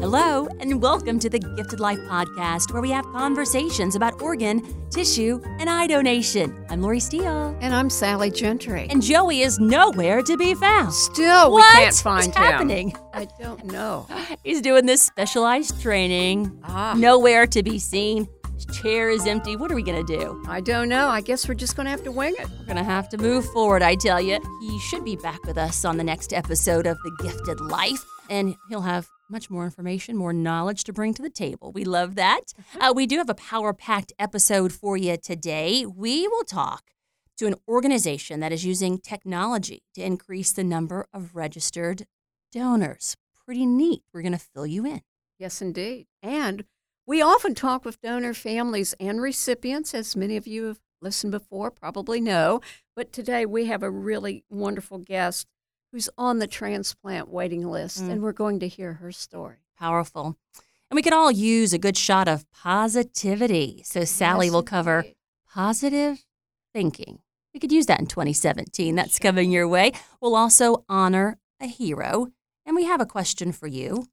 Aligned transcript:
Hello, 0.00 0.48
and 0.60 0.82
welcome 0.82 1.18
to 1.18 1.30
the 1.30 1.38
Gifted 1.38 1.80
Life 1.80 1.98
Podcast, 2.00 2.72
where 2.72 2.82
we 2.82 2.90
have 2.90 3.04
conversations 3.06 3.94
about 3.94 4.20
organ, 4.20 4.62
tissue, 4.90 5.40
and 5.58 5.70
eye 5.70 5.86
donation. 5.86 6.54
I'm 6.68 6.82
Lori 6.82 7.00
Steele. 7.00 7.56
And 7.60 7.74
I'm 7.74 7.88
Sally 7.88 8.30
Gentry. 8.30 8.86
And 8.90 9.02
Joey 9.02 9.42
is 9.42 9.58
nowhere 9.58 10.22
to 10.22 10.36
be 10.36 10.54
found. 10.54 10.92
Still, 10.92 11.54
we 11.54 11.62
can't 11.62 11.94
find 11.94 12.20
is 12.20 12.26
him. 12.26 12.32
happening? 12.34 12.94
I 13.14 13.28
don't 13.38 13.64
know. 13.66 14.06
He's 14.42 14.60
doing 14.60 14.86
this 14.86 15.02
specialized 15.02 15.80
training. 15.80 16.58
Ah, 16.64 16.94
Nowhere 16.98 17.46
to 17.46 17.62
be 17.62 17.78
seen. 17.78 18.28
His 18.54 18.66
chair 18.66 19.08
is 19.08 19.26
empty. 19.26 19.56
What 19.56 19.70
are 19.70 19.76
we 19.76 19.82
going 19.82 20.04
to 20.04 20.18
do? 20.18 20.42
I 20.48 20.60
don't 20.60 20.88
know. 20.88 21.08
I 21.08 21.20
guess 21.20 21.48
we're 21.48 21.54
just 21.54 21.76
going 21.76 21.84
to 21.86 21.90
have 21.90 22.02
to 22.04 22.12
wing 22.12 22.34
it. 22.38 22.48
We're 22.58 22.66
going 22.66 22.76
to 22.76 22.84
have 22.84 23.08
to 23.10 23.18
move 23.18 23.44
forward, 23.52 23.82
I 23.82 23.94
tell 23.94 24.20
you. 24.20 24.38
He 24.62 24.78
should 24.80 25.04
be 25.04 25.16
back 25.16 25.42
with 25.44 25.58
us 25.58 25.84
on 25.84 25.96
the 25.96 26.04
next 26.04 26.32
episode 26.32 26.86
of 26.86 26.96
The 27.04 27.16
Gifted 27.22 27.60
Life, 27.60 28.04
and 28.30 28.56
he'll 28.68 28.82
have 28.82 29.08
much 29.30 29.48
more 29.48 29.64
information, 29.64 30.16
more 30.16 30.32
knowledge 30.32 30.84
to 30.84 30.92
bring 30.92 31.14
to 31.14 31.22
the 31.22 31.30
table. 31.30 31.72
We 31.72 31.84
love 31.84 32.16
that. 32.16 32.52
Uh, 32.80 32.92
we 32.94 33.06
do 33.06 33.18
have 33.18 33.30
a 33.30 33.34
power 33.34 33.72
packed 33.72 34.12
episode 34.18 34.72
for 34.72 34.96
you 34.96 35.16
today. 35.16 35.86
We 35.86 36.26
will 36.28 36.44
talk 36.44 36.82
to 37.38 37.46
an 37.46 37.54
organization 37.68 38.38
that 38.40 38.52
is 38.52 38.64
using 38.64 38.98
technology 38.98 39.82
to 39.94 40.02
increase 40.02 40.52
the 40.52 40.62
number 40.64 41.06
of 41.12 41.34
registered 41.34 42.06
donors. 42.58 43.16
Pretty 43.44 43.66
neat. 43.66 44.02
We're 44.12 44.22
going 44.22 44.32
to 44.32 44.38
fill 44.38 44.66
you 44.66 44.86
in. 44.86 45.02
Yes, 45.38 45.60
indeed. 45.60 46.06
And 46.22 46.64
we 47.06 47.20
often 47.20 47.54
talk 47.54 47.84
with 47.84 48.00
donor 48.00 48.32
families 48.32 48.94
and 49.00 49.20
recipients, 49.20 49.92
as 49.92 50.14
many 50.16 50.36
of 50.36 50.46
you 50.46 50.66
have 50.66 50.78
listened 51.02 51.32
before 51.32 51.70
probably 51.70 52.20
know. 52.20 52.60
But 52.96 53.12
today 53.12 53.44
we 53.44 53.66
have 53.66 53.82
a 53.82 53.90
really 53.90 54.44
wonderful 54.48 54.98
guest 54.98 55.48
who's 55.92 56.08
on 56.16 56.38
the 56.38 56.46
transplant 56.46 57.28
waiting 57.28 57.66
list, 57.68 58.00
Mm. 58.02 58.10
and 58.10 58.22
we're 58.22 58.32
going 58.32 58.60
to 58.60 58.68
hear 58.68 58.94
her 58.94 59.12
story. 59.12 59.58
Powerful. 59.78 60.36
And 60.90 60.96
we 60.96 61.02
could 61.02 61.12
all 61.12 61.30
use 61.30 61.72
a 61.72 61.78
good 61.78 61.96
shot 61.96 62.28
of 62.28 62.50
positivity. 62.52 63.82
So, 63.84 64.04
Sally 64.04 64.46
Yes, 64.46 64.52
will 64.52 64.62
cover 64.62 64.98
indeed. 65.00 65.16
positive 65.52 66.24
thinking. 66.72 67.18
We 67.52 67.60
could 67.60 67.72
use 67.72 67.86
that 67.86 68.00
in 68.00 68.06
2017. 68.06 68.94
That's 68.94 69.18
coming 69.18 69.50
your 69.50 69.68
way. 69.68 69.92
We'll 70.20 70.34
also 70.36 70.84
honor 70.88 71.38
a 71.60 71.66
hero. 71.66 72.28
And 72.66 72.76
we 72.76 72.84
have 72.84 73.00
a 73.00 73.06
question 73.06 73.52
for 73.52 73.66
you. 73.66 74.06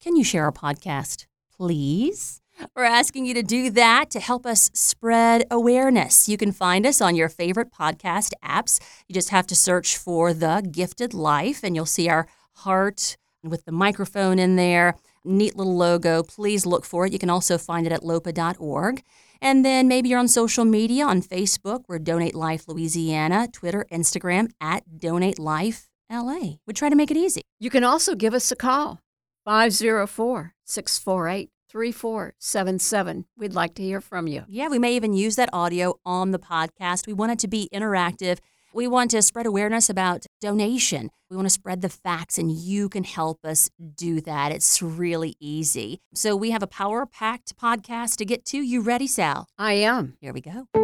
Can 0.00 0.16
you 0.16 0.24
share 0.24 0.44
our 0.44 0.52
podcast, 0.52 1.26
please? 1.54 2.40
We're 2.76 2.84
asking 2.84 3.26
you 3.26 3.34
to 3.34 3.42
do 3.42 3.70
that 3.70 4.10
to 4.10 4.20
help 4.20 4.46
us 4.46 4.70
spread 4.74 5.44
awareness. 5.50 6.28
You 6.28 6.36
can 6.36 6.52
find 6.52 6.86
us 6.86 7.00
on 7.00 7.16
your 7.16 7.28
favorite 7.28 7.72
podcast 7.72 8.32
apps. 8.44 8.80
You 9.08 9.14
just 9.14 9.30
have 9.30 9.46
to 9.48 9.56
search 9.56 9.96
for 9.96 10.32
The 10.32 10.66
Gifted 10.70 11.14
Life, 11.14 11.62
and 11.62 11.74
you'll 11.74 11.86
see 11.86 12.08
our 12.08 12.26
heart 12.56 13.16
with 13.42 13.64
the 13.64 13.72
microphone 13.72 14.38
in 14.38 14.56
there. 14.56 14.96
Neat 15.24 15.56
little 15.56 15.76
logo. 15.76 16.22
Please 16.22 16.66
look 16.66 16.84
for 16.84 17.06
it. 17.06 17.12
You 17.12 17.18
can 17.18 17.30
also 17.30 17.58
find 17.58 17.86
it 17.86 17.92
at 17.92 18.04
lopa.org. 18.04 19.02
And 19.40 19.64
then 19.64 19.88
maybe 19.88 20.08
you're 20.08 20.18
on 20.18 20.28
social 20.28 20.64
media 20.64 21.04
on 21.04 21.22
Facebook. 21.22 21.84
We're 21.88 21.98
Donate 21.98 22.34
Life 22.34 22.68
Louisiana, 22.68 23.48
Twitter, 23.52 23.86
Instagram 23.90 24.50
at 24.60 24.98
Donate 24.98 25.38
Life 25.38 25.88
LA. 26.10 26.56
We 26.66 26.74
try 26.74 26.88
to 26.88 26.96
make 26.96 27.10
it 27.10 27.16
easy. 27.16 27.42
You 27.58 27.70
can 27.70 27.84
also 27.84 28.14
give 28.14 28.34
us 28.34 28.50
a 28.52 28.56
call 28.56 29.00
504 29.44 30.54
648 30.64 31.50
3477. 31.70 33.24
We'd 33.36 33.54
like 33.54 33.74
to 33.74 33.82
hear 33.82 34.00
from 34.00 34.26
you. 34.26 34.44
Yeah, 34.46 34.68
we 34.68 34.78
may 34.78 34.94
even 34.94 35.14
use 35.14 35.36
that 35.36 35.48
audio 35.52 35.94
on 36.04 36.30
the 36.30 36.38
podcast. 36.38 37.06
We 37.06 37.14
want 37.14 37.32
it 37.32 37.38
to 37.40 37.48
be 37.48 37.68
interactive. 37.72 38.38
We 38.74 38.86
want 38.86 39.10
to 39.12 39.22
spread 39.22 39.46
awareness 39.46 39.88
about 39.90 40.26
donation. 40.40 41.10
We 41.30 41.36
want 41.36 41.46
to 41.46 41.50
spread 41.50 41.80
the 41.80 41.88
facts, 41.88 42.36
and 42.38 42.50
you 42.50 42.88
can 42.88 43.04
help 43.04 43.44
us 43.44 43.70
do 43.96 44.20
that. 44.22 44.52
It's 44.52 44.82
really 44.82 45.34
easy. 45.40 46.00
So, 46.14 46.36
we 46.36 46.50
have 46.50 46.62
a 46.62 46.66
power 46.66 47.06
packed 47.06 47.56
podcast 47.56 48.16
to 48.16 48.26
get 48.26 48.44
to. 48.46 48.58
You 48.58 48.82
ready, 48.82 49.06
Sal? 49.06 49.46
I 49.58 49.74
am. 49.74 50.16
Here 50.20 50.32
we 50.32 50.42
go. 50.42 50.81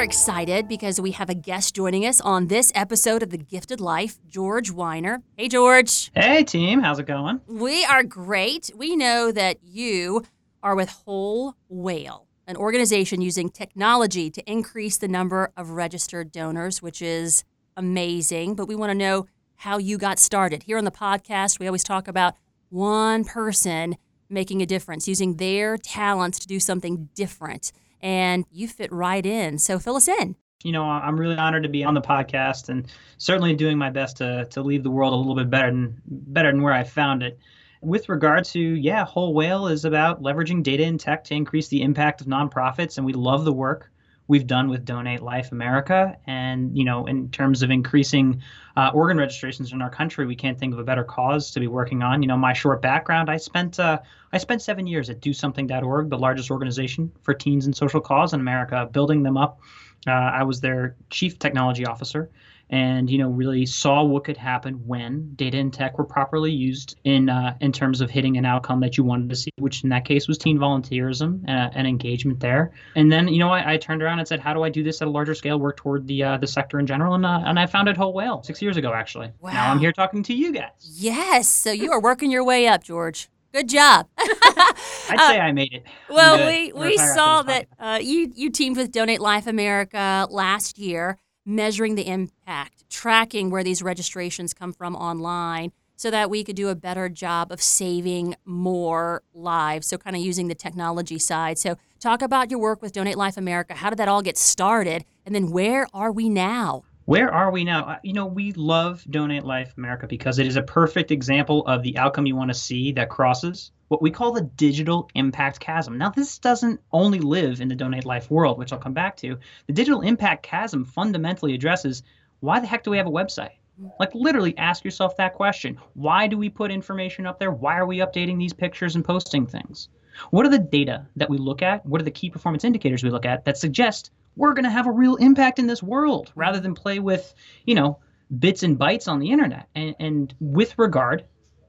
Are 0.00 0.04
excited 0.04 0.66
because 0.66 0.98
we 0.98 1.10
have 1.10 1.28
a 1.28 1.34
guest 1.34 1.74
joining 1.74 2.06
us 2.06 2.22
on 2.22 2.46
this 2.46 2.72
episode 2.74 3.22
of 3.22 3.28
The 3.28 3.36
Gifted 3.36 3.82
Life, 3.82 4.18
George 4.26 4.70
Weiner. 4.70 5.20
Hey, 5.36 5.46
George. 5.46 6.10
Hey 6.14 6.42
team, 6.42 6.80
how's 6.80 6.98
it 6.98 7.06
going? 7.06 7.42
We 7.46 7.84
are 7.84 8.02
great. 8.02 8.70
We 8.74 8.96
know 8.96 9.30
that 9.30 9.58
you 9.62 10.24
are 10.62 10.74
with 10.74 10.88
Whole 10.88 11.54
Whale, 11.68 12.26
an 12.46 12.56
organization 12.56 13.20
using 13.20 13.50
technology 13.50 14.30
to 14.30 14.50
increase 14.50 14.96
the 14.96 15.06
number 15.06 15.52
of 15.54 15.72
registered 15.72 16.32
donors, 16.32 16.80
which 16.80 17.02
is 17.02 17.44
amazing. 17.76 18.54
But 18.54 18.68
we 18.68 18.76
want 18.76 18.88
to 18.92 18.96
know 18.96 19.26
how 19.56 19.76
you 19.76 19.98
got 19.98 20.18
started. 20.18 20.62
Here 20.62 20.78
on 20.78 20.86
the 20.86 20.90
podcast, 20.90 21.58
we 21.58 21.66
always 21.66 21.84
talk 21.84 22.08
about 22.08 22.36
one 22.70 23.22
person 23.24 23.96
making 24.30 24.62
a 24.62 24.66
difference, 24.66 25.06
using 25.06 25.36
their 25.36 25.76
talents 25.76 26.38
to 26.38 26.46
do 26.46 26.58
something 26.58 27.10
different. 27.14 27.70
And 28.02 28.44
you 28.50 28.68
fit 28.68 28.92
right 28.92 29.24
in. 29.24 29.58
So 29.58 29.78
fill 29.78 29.96
us 29.96 30.08
in. 30.08 30.36
You 30.62 30.72
know, 30.72 30.84
I'm 30.84 31.18
really 31.18 31.36
honored 31.36 31.62
to 31.62 31.68
be 31.68 31.84
on 31.84 31.94
the 31.94 32.02
podcast 32.02 32.68
and 32.68 32.86
certainly 33.16 33.54
doing 33.54 33.78
my 33.78 33.88
best 33.90 34.18
to 34.18 34.44
to 34.46 34.62
leave 34.62 34.82
the 34.82 34.90
world 34.90 35.14
a 35.14 35.16
little 35.16 35.34
bit 35.34 35.48
better 35.48 35.70
than 35.70 36.00
better 36.06 36.50
than 36.50 36.62
where 36.62 36.74
I 36.74 36.84
found 36.84 37.22
it. 37.22 37.38
With 37.82 38.10
regard 38.10 38.44
to, 38.46 38.60
yeah, 38.60 39.06
Whole 39.06 39.32
Whale 39.32 39.68
is 39.68 39.86
about 39.86 40.22
leveraging 40.22 40.62
data 40.62 40.84
and 40.84 41.00
tech 41.00 41.24
to 41.24 41.34
increase 41.34 41.68
the 41.68 41.80
impact 41.80 42.20
of 42.20 42.26
nonprofits, 42.26 42.98
and 42.98 43.06
we 43.06 43.14
love 43.14 43.46
the 43.46 43.54
work 43.54 43.90
we've 44.30 44.46
done 44.46 44.68
with 44.68 44.84
Donate 44.84 45.22
Life 45.22 45.50
America. 45.50 46.16
And 46.24 46.78
you 46.78 46.84
know, 46.84 47.06
in 47.06 47.30
terms 47.30 47.62
of 47.62 47.70
increasing 47.70 48.40
uh, 48.76 48.92
organ 48.94 49.18
registrations 49.18 49.72
in 49.72 49.82
our 49.82 49.90
country, 49.90 50.24
we 50.24 50.36
can't 50.36 50.56
think 50.56 50.72
of 50.72 50.78
a 50.78 50.84
better 50.84 51.02
cause 51.02 51.50
to 51.50 51.58
be 51.58 51.66
working 51.66 52.00
on. 52.02 52.22
You 52.22 52.28
know, 52.28 52.36
my 52.36 52.52
short 52.52 52.80
background, 52.80 53.28
I 53.28 53.36
spent 53.36 53.80
uh, 53.80 53.98
I 54.32 54.38
spent 54.38 54.62
seven 54.62 54.86
years 54.86 55.10
at 55.10 55.20
DoSomething.org, 55.20 56.08
the 56.08 56.16
largest 56.16 56.48
organization 56.52 57.10
for 57.22 57.34
teens 57.34 57.66
and 57.66 57.76
social 57.76 58.00
cause 58.00 58.32
in 58.32 58.38
America, 58.40 58.88
building 58.90 59.24
them 59.24 59.36
up. 59.36 59.60
Uh, 60.06 60.12
I 60.12 60.44
was 60.44 60.60
their 60.60 60.94
chief 61.10 61.40
technology 61.40 61.84
officer, 61.84 62.30
and 62.70 63.10
you 63.10 63.18
know 63.18 63.28
really 63.28 63.66
saw 63.66 64.02
what 64.02 64.24
could 64.24 64.36
happen 64.36 64.74
when 64.86 65.32
data 65.34 65.58
and 65.58 65.72
tech 65.72 65.98
were 65.98 66.04
properly 66.04 66.50
used 66.50 66.98
in 67.04 67.28
uh, 67.28 67.54
in 67.60 67.72
terms 67.72 68.00
of 68.00 68.10
hitting 68.10 68.36
an 68.36 68.44
outcome 68.44 68.80
that 68.80 68.96
you 68.96 69.04
wanted 69.04 69.28
to 69.28 69.36
see, 69.36 69.50
which 69.58 69.82
in 69.84 69.90
that 69.90 70.04
case 70.04 70.26
was 70.28 70.38
teen 70.38 70.58
volunteerism 70.58 71.42
uh, 71.48 71.70
and 71.74 71.86
engagement 71.86 72.40
there. 72.40 72.72
And 72.96 73.10
then 73.12 73.28
you 73.28 73.38
know 73.38 73.50
I, 73.50 73.74
I 73.74 73.76
turned 73.76 74.02
around 74.02 74.18
and 74.20 74.26
said, 74.28 74.40
how 74.40 74.54
do 74.54 74.62
I 74.62 74.68
do 74.70 74.82
this 74.82 75.02
at 75.02 75.08
a 75.08 75.10
larger 75.10 75.34
scale, 75.34 75.58
work 75.60 75.76
toward 75.76 76.06
the 76.06 76.22
uh, 76.22 76.36
the 76.38 76.46
sector 76.46 76.78
in 76.78 76.86
general, 76.86 77.14
and 77.14 77.26
uh, 77.26 77.42
and 77.44 77.58
I 77.58 77.66
founded 77.66 77.96
Whole 77.96 78.12
Whale 78.12 78.42
six 78.42 78.62
years 78.62 78.76
ago 78.76 78.92
actually. 78.92 79.30
Wow. 79.40 79.52
Now 79.52 79.70
I'm 79.70 79.78
here 79.78 79.92
talking 79.92 80.22
to 80.24 80.34
you 80.34 80.52
guys. 80.52 80.70
Yes. 80.80 81.48
So 81.48 81.70
you 81.72 81.90
are 81.92 82.00
working 82.00 82.30
your 82.30 82.44
way 82.44 82.66
up, 82.66 82.82
George. 82.84 83.28
Good 83.52 83.68
job. 83.68 84.06
I'd 84.18 85.16
Uh, 85.18 85.28
say 85.28 85.40
I 85.40 85.50
made 85.50 85.72
it. 85.72 85.82
Well, 86.08 86.46
we, 86.46 86.72
we 86.72 86.96
saw 86.96 87.42
that 87.42 87.66
uh, 87.80 87.98
you 88.00 88.32
you 88.36 88.50
teamed 88.50 88.76
with 88.76 88.92
Donate 88.92 89.20
Life 89.20 89.48
America 89.48 90.28
last 90.30 90.78
year, 90.78 91.18
measuring 91.44 91.94
the 91.94 92.06
impact, 92.06 92.88
tracking 92.90 93.50
where 93.50 93.64
these 93.64 93.82
registrations 93.82 94.54
come 94.54 94.72
from 94.72 94.94
online, 94.94 95.72
so 95.96 96.10
that 96.10 96.30
we 96.30 96.42
could 96.42 96.56
do 96.56 96.68
a 96.68 96.74
better 96.74 97.08
job 97.10 97.52
of 97.52 97.60
saving 97.60 98.34
more 98.44 99.22
lives. 99.34 99.86
So, 99.86 99.98
kind 99.98 100.16
of 100.16 100.22
using 100.22 100.48
the 100.48 100.54
technology 100.54 101.18
side. 101.18 101.58
So, 101.58 101.76
talk 101.98 102.22
about 102.22 102.50
your 102.50 102.60
work 102.60 102.80
with 102.80 102.92
Donate 102.92 103.18
Life 103.18 103.36
America. 103.36 103.74
How 103.74 103.90
did 103.90 103.98
that 103.98 104.08
all 104.08 104.22
get 104.22 104.38
started, 104.38 105.04
and 105.26 105.34
then 105.34 105.50
where 105.50 105.86
are 105.92 106.12
we 106.12 106.28
now? 106.28 106.84
Where 107.04 107.32
are 107.32 107.50
we 107.50 107.64
now? 107.64 107.84
Uh, 107.86 107.98
You 108.04 108.12
know, 108.12 108.26
we 108.26 108.52
love 108.52 109.04
Donate 109.10 109.44
Life 109.44 109.74
America 109.76 110.06
because 110.06 110.38
it 110.38 110.46
is 110.46 110.56
a 110.56 110.62
perfect 110.62 111.10
example 111.10 111.66
of 111.66 111.82
the 111.82 111.98
outcome 111.98 112.24
you 112.24 112.36
want 112.36 112.50
to 112.50 112.54
see 112.54 112.92
that 112.92 113.08
crosses 113.10 113.72
what 113.90 114.00
we 114.00 114.10
call 114.12 114.30
the 114.30 114.42
digital 114.42 115.10
impact 115.16 115.58
chasm. 115.58 115.98
Now, 115.98 116.10
this 116.10 116.38
doesn't 116.38 116.80
only 116.92 117.18
live 117.18 117.60
in 117.60 117.66
the 117.66 117.74
Donate 117.74 118.04
Life 118.04 118.30
world, 118.30 118.56
which 118.56 118.72
I'll 118.72 118.78
come 118.78 118.92
back 118.92 119.16
to. 119.16 119.36
The 119.66 119.72
digital 119.72 120.02
impact 120.02 120.44
chasm 120.44 120.84
fundamentally 120.84 121.54
addresses 121.54 122.04
why 122.38 122.60
the 122.60 122.68
heck 122.68 122.84
do 122.84 122.92
we 122.92 122.98
have 122.98 123.08
a 123.08 123.10
website? 123.10 123.56
Like, 123.98 124.14
literally 124.14 124.56
ask 124.56 124.84
yourself 124.84 125.16
that 125.16 125.34
question. 125.34 125.76
Why 125.94 126.28
do 126.28 126.38
we 126.38 126.48
put 126.48 126.70
information 126.70 127.26
up 127.26 127.40
there? 127.40 127.50
Why 127.50 127.78
are 127.78 127.86
we 127.86 127.98
updating 127.98 128.38
these 128.38 128.52
pictures 128.52 128.94
and 128.94 129.04
posting 129.04 129.44
things? 129.44 129.88
What 130.30 130.46
are 130.46 130.50
the 130.50 130.58
data 130.60 131.08
that 131.16 131.28
we 131.28 131.38
look 131.38 131.60
at? 131.60 131.84
What 131.84 132.00
are 132.00 132.04
the 132.04 132.12
key 132.12 132.30
performance 132.30 132.62
indicators 132.62 133.02
we 133.02 133.10
look 133.10 133.26
at 133.26 133.44
that 133.44 133.58
suggest 133.58 134.12
we're 134.36 134.54
going 134.54 134.64
to 134.64 134.70
have 134.70 134.86
a 134.86 134.92
real 134.92 135.16
impact 135.16 135.58
in 135.58 135.66
this 135.66 135.82
world 135.82 136.30
rather 136.36 136.60
than 136.60 136.76
play 136.76 137.00
with, 137.00 137.34
you 137.64 137.74
know, 137.74 137.98
bits 138.38 138.62
and 138.62 138.78
bytes 138.78 139.08
on 139.08 139.18
the 139.18 139.32
internet? 139.32 139.66
And, 139.74 139.96
and 139.98 140.34
with 140.38 140.78
regard 140.78 141.24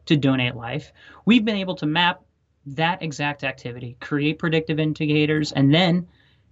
to 0.05 0.17
Donate 0.17 0.55
Life, 0.55 0.91
we've 1.25 1.45
been 1.45 1.57
able 1.57 1.75
to 1.75 1.85
map 1.85 2.21
that 2.65 3.01
exact 3.01 3.43
activity, 3.43 3.97
create 3.99 4.39
predictive 4.39 4.79
indicators, 4.79 5.51
and 5.51 5.73
then 5.73 6.07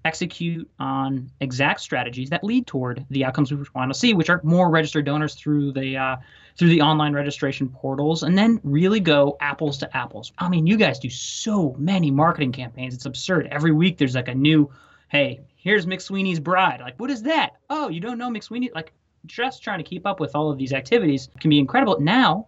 execute 0.05 0.69
on 0.79 1.29
exact 1.41 1.81
strategies 1.81 2.29
that 2.29 2.43
lead 2.43 2.65
toward 2.65 3.05
the 3.09 3.25
outcomes 3.25 3.51
we 3.51 3.63
want 3.75 3.91
to 3.91 3.97
see, 3.97 4.13
which 4.13 4.29
are 4.29 4.39
more 4.43 4.69
registered 4.69 5.05
donors 5.05 5.35
through 5.35 5.71
the 5.73 5.97
uh, 5.97 6.15
through 6.57 6.69
the 6.69 6.81
online 6.81 7.13
registration 7.13 7.69
portals, 7.69 8.23
and 8.23 8.37
then 8.37 8.59
really 8.63 8.99
go 8.99 9.37
apples 9.39 9.77
to 9.77 9.97
apples. 9.97 10.31
I 10.37 10.49
mean, 10.49 10.67
you 10.67 10.77
guys 10.77 10.99
do 10.99 11.09
so 11.09 11.75
many 11.77 12.11
marketing 12.11 12.51
campaigns; 12.51 12.93
it's 12.93 13.05
absurd. 13.05 13.47
Every 13.51 13.71
week 13.71 13.97
there's 13.97 14.15
like 14.15 14.27
a 14.27 14.35
new, 14.35 14.71
hey, 15.09 15.41
here's 15.55 15.85
McSweeney's 15.85 16.39
bride. 16.39 16.79
Like, 16.79 16.99
what 16.99 17.09
is 17.09 17.23
that? 17.23 17.57
Oh, 17.69 17.89
you 17.89 17.99
don't 17.99 18.17
know 18.17 18.29
McSweeney? 18.29 18.73
Like, 18.73 18.93
just 19.25 19.61
trying 19.61 19.79
to 19.79 19.83
keep 19.83 20.05
up 20.05 20.19
with 20.19 20.35
all 20.35 20.49
of 20.49 20.57
these 20.57 20.73
activities 20.73 21.29
can 21.39 21.49
be 21.49 21.59
incredible. 21.59 21.99
Now, 21.99 22.47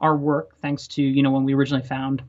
our 0.00 0.16
work, 0.16 0.60
thanks 0.60 0.86
to 0.88 1.02
you 1.02 1.22
know 1.22 1.30
when 1.30 1.44
we 1.44 1.54
originally 1.54 1.86
found 1.86 2.22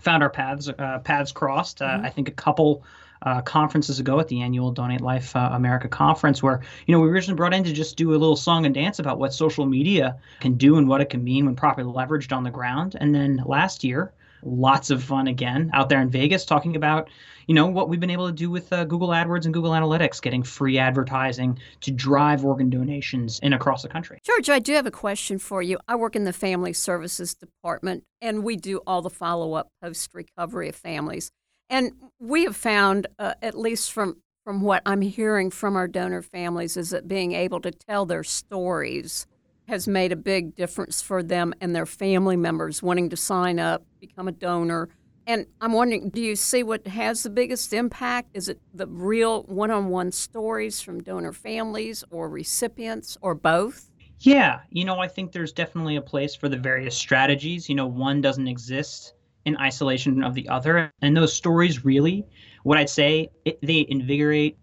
found 0.00 0.22
our 0.22 0.30
paths 0.30 0.68
uh, 0.68 0.98
paths 1.00 1.32
crossed. 1.32 1.82
Uh, 1.82 1.88
mm-hmm. 1.88 2.06
I 2.06 2.10
think 2.10 2.28
a 2.28 2.32
couple 2.32 2.84
uh, 3.22 3.42
conferences 3.42 3.98
ago 3.98 4.20
at 4.20 4.28
the 4.28 4.42
annual 4.42 4.70
Donate 4.70 5.00
Life 5.00 5.34
uh, 5.34 5.50
America 5.52 5.88
conference, 5.88 6.42
where 6.42 6.62
you 6.86 6.94
know 6.94 7.00
we 7.00 7.08
originally 7.08 7.36
brought 7.36 7.54
in 7.54 7.64
to 7.64 7.72
just 7.72 7.96
do 7.96 8.10
a 8.10 8.12
little 8.12 8.36
song 8.36 8.64
and 8.64 8.74
dance 8.74 8.98
about 8.98 9.18
what 9.18 9.34
social 9.34 9.66
media 9.66 10.18
can 10.40 10.54
do 10.54 10.76
and 10.76 10.88
what 10.88 11.00
it 11.00 11.10
can 11.10 11.24
mean 11.24 11.46
when 11.46 11.56
properly 11.56 11.90
leveraged 11.90 12.36
on 12.36 12.44
the 12.44 12.50
ground. 12.50 12.96
And 13.00 13.14
then 13.14 13.42
last 13.44 13.84
year, 13.84 14.12
lots 14.42 14.90
of 14.90 15.02
fun 15.02 15.26
again 15.26 15.70
out 15.74 15.88
there 15.88 16.00
in 16.00 16.10
Vegas, 16.10 16.44
talking 16.44 16.76
about 16.76 17.08
you 17.46 17.54
know 17.54 17.66
what 17.66 17.88
we've 17.88 17.98
been 17.98 18.10
able 18.10 18.26
to 18.26 18.32
do 18.32 18.50
with 18.50 18.70
uh, 18.72 18.84
Google 18.84 19.08
AdWords 19.08 19.46
and 19.46 19.54
Google 19.54 19.70
Analytics, 19.70 20.20
getting 20.20 20.42
free 20.42 20.78
advertising 20.78 21.58
to 21.80 21.90
drive 21.90 22.44
organ 22.44 22.68
donations 22.68 23.40
in 23.40 23.54
across 23.54 23.82
the 23.82 23.88
country. 23.88 24.20
George, 24.22 24.50
I 24.50 24.58
do 24.58 24.74
have 24.74 24.86
a 24.86 24.90
question 24.90 25.38
for 25.38 25.62
you. 25.62 25.78
I 25.88 25.96
work 25.96 26.14
in 26.14 26.24
the 26.24 26.32
Family 26.34 26.74
Services 26.74 27.34
Department, 27.34 28.04
and 28.20 28.44
we 28.44 28.56
do 28.56 28.82
all 28.86 29.00
the 29.00 29.08
follow 29.08 29.54
up 29.54 29.70
post 29.82 30.10
recovery 30.12 30.68
of 30.68 30.76
families. 30.76 31.30
And 31.70 31.92
we 32.20 32.44
have 32.44 32.56
found, 32.56 33.06
uh, 33.18 33.34
at 33.42 33.58
least 33.58 33.92
from 33.92 34.18
from 34.44 34.62
what 34.62 34.82
I'm 34.86 35.02
hearing 35.02 35.50
from 35.50 35.76
our 35.76 35.86
donor 35.86 36.22
families, 36.22 36.76
is 36.76 36.90
that 36.90 37.06
being 37.08 37.32
able 37.32 37.60
to 37.60 37.70
tell 37.70 38.06
their 38.06 38.24
stories 38.24 39.26
has 39.68 39.86
made 39.86 40.12
a 40.12 40.16
big 40.16 40.56
difference 40.56 41.02
for 41.02 41.22
them 41.22 41.54
and 41.60 41.76
their 41.76 41.86
family 41.86 42.36
members 42.36 42.82
wanting 42.82 43.10
to 43.10 43.16
sign 43.16 43.58
up, 43.58 43.84
become 44.00 44.26
a 44.26 44.32
donor. 44.32 44.88
And 45.26 45.46
I'm 45.60 45.74
wondering, 45.74 46.08
do 46.08 46.22
you 46.22 46.36
see 46.36 46.62
what 46.62 46.86
has 46.86 47.22
the 47.22 47.28
biggest 47.28 47.74
impact? 47.74 48.30
Is 48.32 48.48
it 48.48 48.58
the 48.72 48.86
real 48.86 49.42
one 49.42 49.70
on 49.70 49.90
one 49.90 50.10
stories 50.10 50.80
from 50.80 51.02
donor 51.02 51.34
families 51.34 52.02
or 52.10 52.30
recipients 52.30 53.18
or 53.20 53.34
both? 53.34 53.90
Yeah, 54.20 54.60
you 54.70 54.86
know, 54.86 55.00
I 55.00 55.06
think 55.06 55.32
there's 55.32 55.52
definitely 55.52 55.96
a 55.96 56.02
place 56.02 56.34
for 56.34 56.48
the 56.48 56.56
various 56.56 56.96
strategies. 56.96 57.68
You 57.68 57.74
know, 57.74 57.86
one 57.86 58.22
doesn't 58.22 58.48
exist 58.48 59.12
in 59.44 59.54
isolation 59.58 60.24
of 60.24 60.34
the 60.34 60.48
other. 60.48 60.90
And 61.02 61.14
those 61.14 61.34
stories 61.34 61.84
really, 61.84 62.24
what 62.62 62.78
I'd 62.78 62.90
say, 62.90 63.28
it, 63.44 63.58
they 63.62 63.86
invigorate 63.88 64.56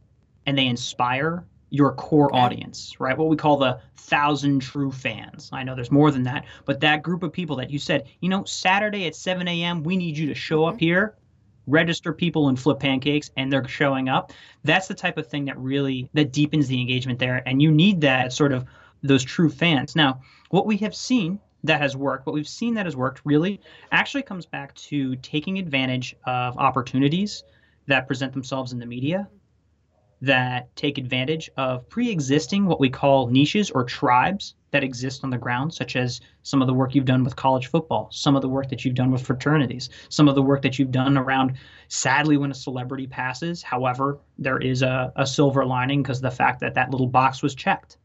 and 0.48 0.58
they 0.58 0.66
inspire 0.66 1.46
your 1.70 1.94
core 1.94 2.32
okay. 2.32 2.40
audience, 2.40 2.96
right? 3.00 3.18
What 3.18 3.28
we 3.28 3.36
call 3.36 3.58
the 3.58 3.80
thousand 3.98 4.60
true 4.60 4.92
fans. 4.92 5.50
I 5.52 5.64
know 5.64 5.76
there's 5.76 5.92
more 5.92 6.12
than 6.12 6.24
that, 6.24 6.46
but 6.66 6.80
that 6.82 7.04
group 7.04 7.24
of 7.24 7.34
people 7.34 7.56
that 7.58 7.70
you 7.70 7.80
said, 7.80 8.08
you 8.22 8.30
know, 8.30 8.44
Saturday 8.44 9.08
at 9.08 9.16
7 9.16 9.48
a.m., 9.48 9.84
we 9.84 9.98
need 9.98 10.18
you 10.18 10.28
to 10.28 10.36
show 10.36 10.62
mm-hmm. 10.62 10.76
up 10.76 10.80
here, 10.80 11.16
register 11.68 12.14
people 12.14 12.50
and 12.50 12.60
flip 12.60 12.80
pancakes, 12.80 13.32
and 13.38 13.52
they're 13.52 13.68
showing 13.68 14.10
up. 14.10 14.32
That's 14.64 14.88
the 14.88 14.94
type 14.94 15.18
of 15.18 15.28
thing 15.28 15.46
that 15.46 15.58
really 15.58 16.10
that 16.14 16.32
deepens 16.32 16.68
the 16.68 16.80
engagement 16.80 17.20
there, 17.20 17.42
and 17.48 17.62
you 17.62 17.72
need 17.72 18.02
that 18.02 18.32
sort 18.34 18.52
of 18.52 18.66
those 19.02 19.24
true 19.24 19.50
fans. 19.50 19.96
Now, 19.96 20.22
what 20.50 20.66
we 20.66 20.78
have 20.78 20.96
seen 20.96 21.40
that 21.64 21.82
has 21.82 21.96
worked, 21.96 22.26
what 22.26 22.34
we've 22.34 22.48
seen 22.48 22.76
that 22.76 22.86
has 22.86 22.96
worked 22.96 23.22
really 23.26 23.60
actually 23.92 24.24
comes 24.24 24.46
back 24.46 24.74
to 24.76 25.16
taking 25.18 25.58
advantage 25.58 26.16
of 26.26 26.58
opportunities 26.58 27.44
that 27.88 28.08
present 28.08 28.34
themselves 28.34 28.72
in 28.72 28.80
the 28.80 28.86
media 28.86 29.28
that 30.26 30.76
take 30.76 30.98
advantage 30.98 31.50
of 31.58 31.88
pre 31.90 32.10
existing 32.10 32.66
what 32.66 32.80
we 32.80 32.90
call 32.90 33.28
niches 33.28 33.72
or 33.72 33.84
tribes 33.84 34.56
that 34.72 34.84
exist 34.84 35.24
on 35.24 35.30
the 35.30 35.38
ground, 35.38 35.74
such 35.74 35.96
as 35.96 36.20
some 36.44 36.62
of 36.62 36.68
the 36.68 36.74
work 36.74 36.94
you've 36.94 37.06
done 37.06 37.24
with 37.24 37.36
college 37.36 37.68
football, 37.68 38.10
some 38.12 38.36
of 38.36 38.42
the 38.42 38.50
work 38.50 38.70
that 38.70 38.84
you've 38.84 38.96
done 38.96 39.12
with 39.12 39.26
fraternities, 39.26 39.90
some 40.10 40.28
of 40.28 40.36
the 40.36 40.42
work 40.42 40.62
that 40.62 40.78
you've 40.78 40.92
done 40.92 41.18
around 41.18 41.54
sadly 41.88 42.38
when 42.38 42.52
a 42.52 42.56
celebrity 42.56 43.08
passes. 43.08 43.64
However, 43.64 44.20
there 44.38 44.58
is 44.58 44.82
a, 44.82 45.14
a 45.16 45.26
silver 45.26 45.66
lining 45.66 46.04
because 46.04 46.22
the 46.22 46.32
fact 46.32 46.60
that 46.60 46.74
that 46.74 46.92
little 46.92 47.08
box 47.08 47.42
was 47.42 47.56
checked 47.56 47.98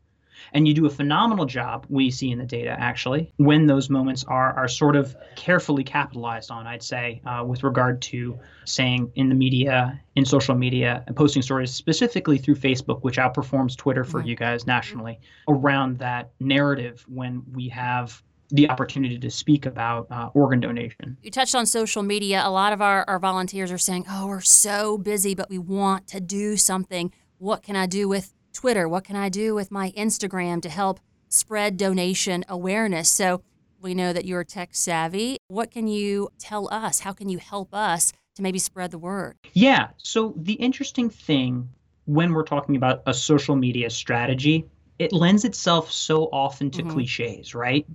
and 0.53 0.67
you 0.67 0.75
do 0.75 0.87
a 0.87 0.91
phenomenal 0.91 1.45
job, 1.45 1.87
we 1.89 2.11
see 2.11 2.31
in 2.31 2.39
the 2.39 2.45
data 2.45 2.77
actually, 2.79 3.33
when 3.37 3.67
those 3.67 3.91
moments 3.91 4.25
are, 4.25 4.53
are 4.57 4.69
sort 4.69 4.97
of 4.97 5.17
carefully 5.37 5.85
capitalized 5.85 6.51
on, 6.51 6.67
I'd 6.67 6.83
say, 6.83 7.23
uh, 7.27 7.45
with 7.45 7.63
regard 7.63 8.03
to 8.03 8.39
saying 8.65 9.13
in 9.15 9.29
the 9.29 9.35
media, 9.35 10.01
in 10.17 10.25
social 10.25 10.55
media, 10.55 11.05
and 11.07 11.17
posting 11.17 11.43
stories 11.43 11.73
specifically 11.73 12.39
through 12.39 12.57
Facebook, 12.57 13.03
which 13.03 13.17
outperforms 13.17 13.77
Twitter 13.77 14.05
for 14.05 14.23
you 14.23 14.37
guys 14.37 14.67
nationally, 14.67 15.21
around 15.49 15.99
that 15.99 16.31
narrative 16.41 17.05
when 17.09 17.43
we 17.53 17.69
have 17.69 18.23
the 18.53 18.69
opportunity 18.69 19.19
to 19.19 19.31
speak 19.31 19.65
about 19.65 20.07
uh, 20.11 20.29
organ 20.35 20.61
donation. 20.61 21.17
You 21.23 21.31
touched 21.31 21.55
on 21.55 21.67
social 21.67 22.03
media. 22.03 22.43
A 22.45 22.51
lot 22.51 22.73
of 22.73 22.83
our, 22.83 23.05
our 23.07 23.19
volunteers 23.19 23.71
are 23.71 23.79
saying, 23.79 24.07
oh, 24.11 24.27
we're 24.27 24.41
so 24.41 24.99
busy, 24.99 25.35
but 25.35 25.49
we 25.49 25.59
want 25.59 26.09
to 26.09 26.21
do 26.21 26.57
something. 26.57 27.13
What 27.39 27.63
can 27.63 27.77
I 27.77 27.87
do 27.87 28.09
with 28.09 28.35
Twitter? 28.53 28.89
What 28.89 29.05
can 29.05 29.17
I 29.17 29.29
do 29.29 29.55
with 29.55 29.71
my 29.71 29.93
Instagram 29.93 30.63
to 30.63 30.69
help 30.69 31.01
spread 31.29 31.77
donation 31.77 32.45
awareness? 32.49 33.09
So 33.09 33.43
we 33.81 33.95
know 33.95 34.13
that 34.13 34.25
you're 34.25 34.45
tech 34.45 34.71
savvy. 34.73 35.39
What 35.49 35.71
can 35.71 35.87
you 35.87 36.31
tell 36.39 36.73
us? 36.73 37.01
How 37.01 37.13
can 37.13 37.29
you 37.29 37.39
help 37.39 37.75
us 37.75 38.13
to 38.37 38.43
maybe 38.43 38.59
spread 38.59 38.91
the 38.91 38.99
word? 38.99 39.37
Yeah. 39.53 39.89
So 39.97 40.35
the 40.37 40.55
interesting 40.55 41.11
thing 41.11 41.69
when 42.07 42.33
we're 42.33 42.45
talking 42.45 42.77
about 42.77 43.03
a 43.07 43.15
social 43.15 43.57
media 43.57 43.89
strategy, 43.89 44.67
it 44.99 45.13
lends 45.13 45.45
itself 45.45 45.91
so 45.93 46.25
often 46.25 46.71
to 46.73 46.83
mm-hmm. 46.83 46.91
cliches, 46.91 47.55
right? 47.55 47.87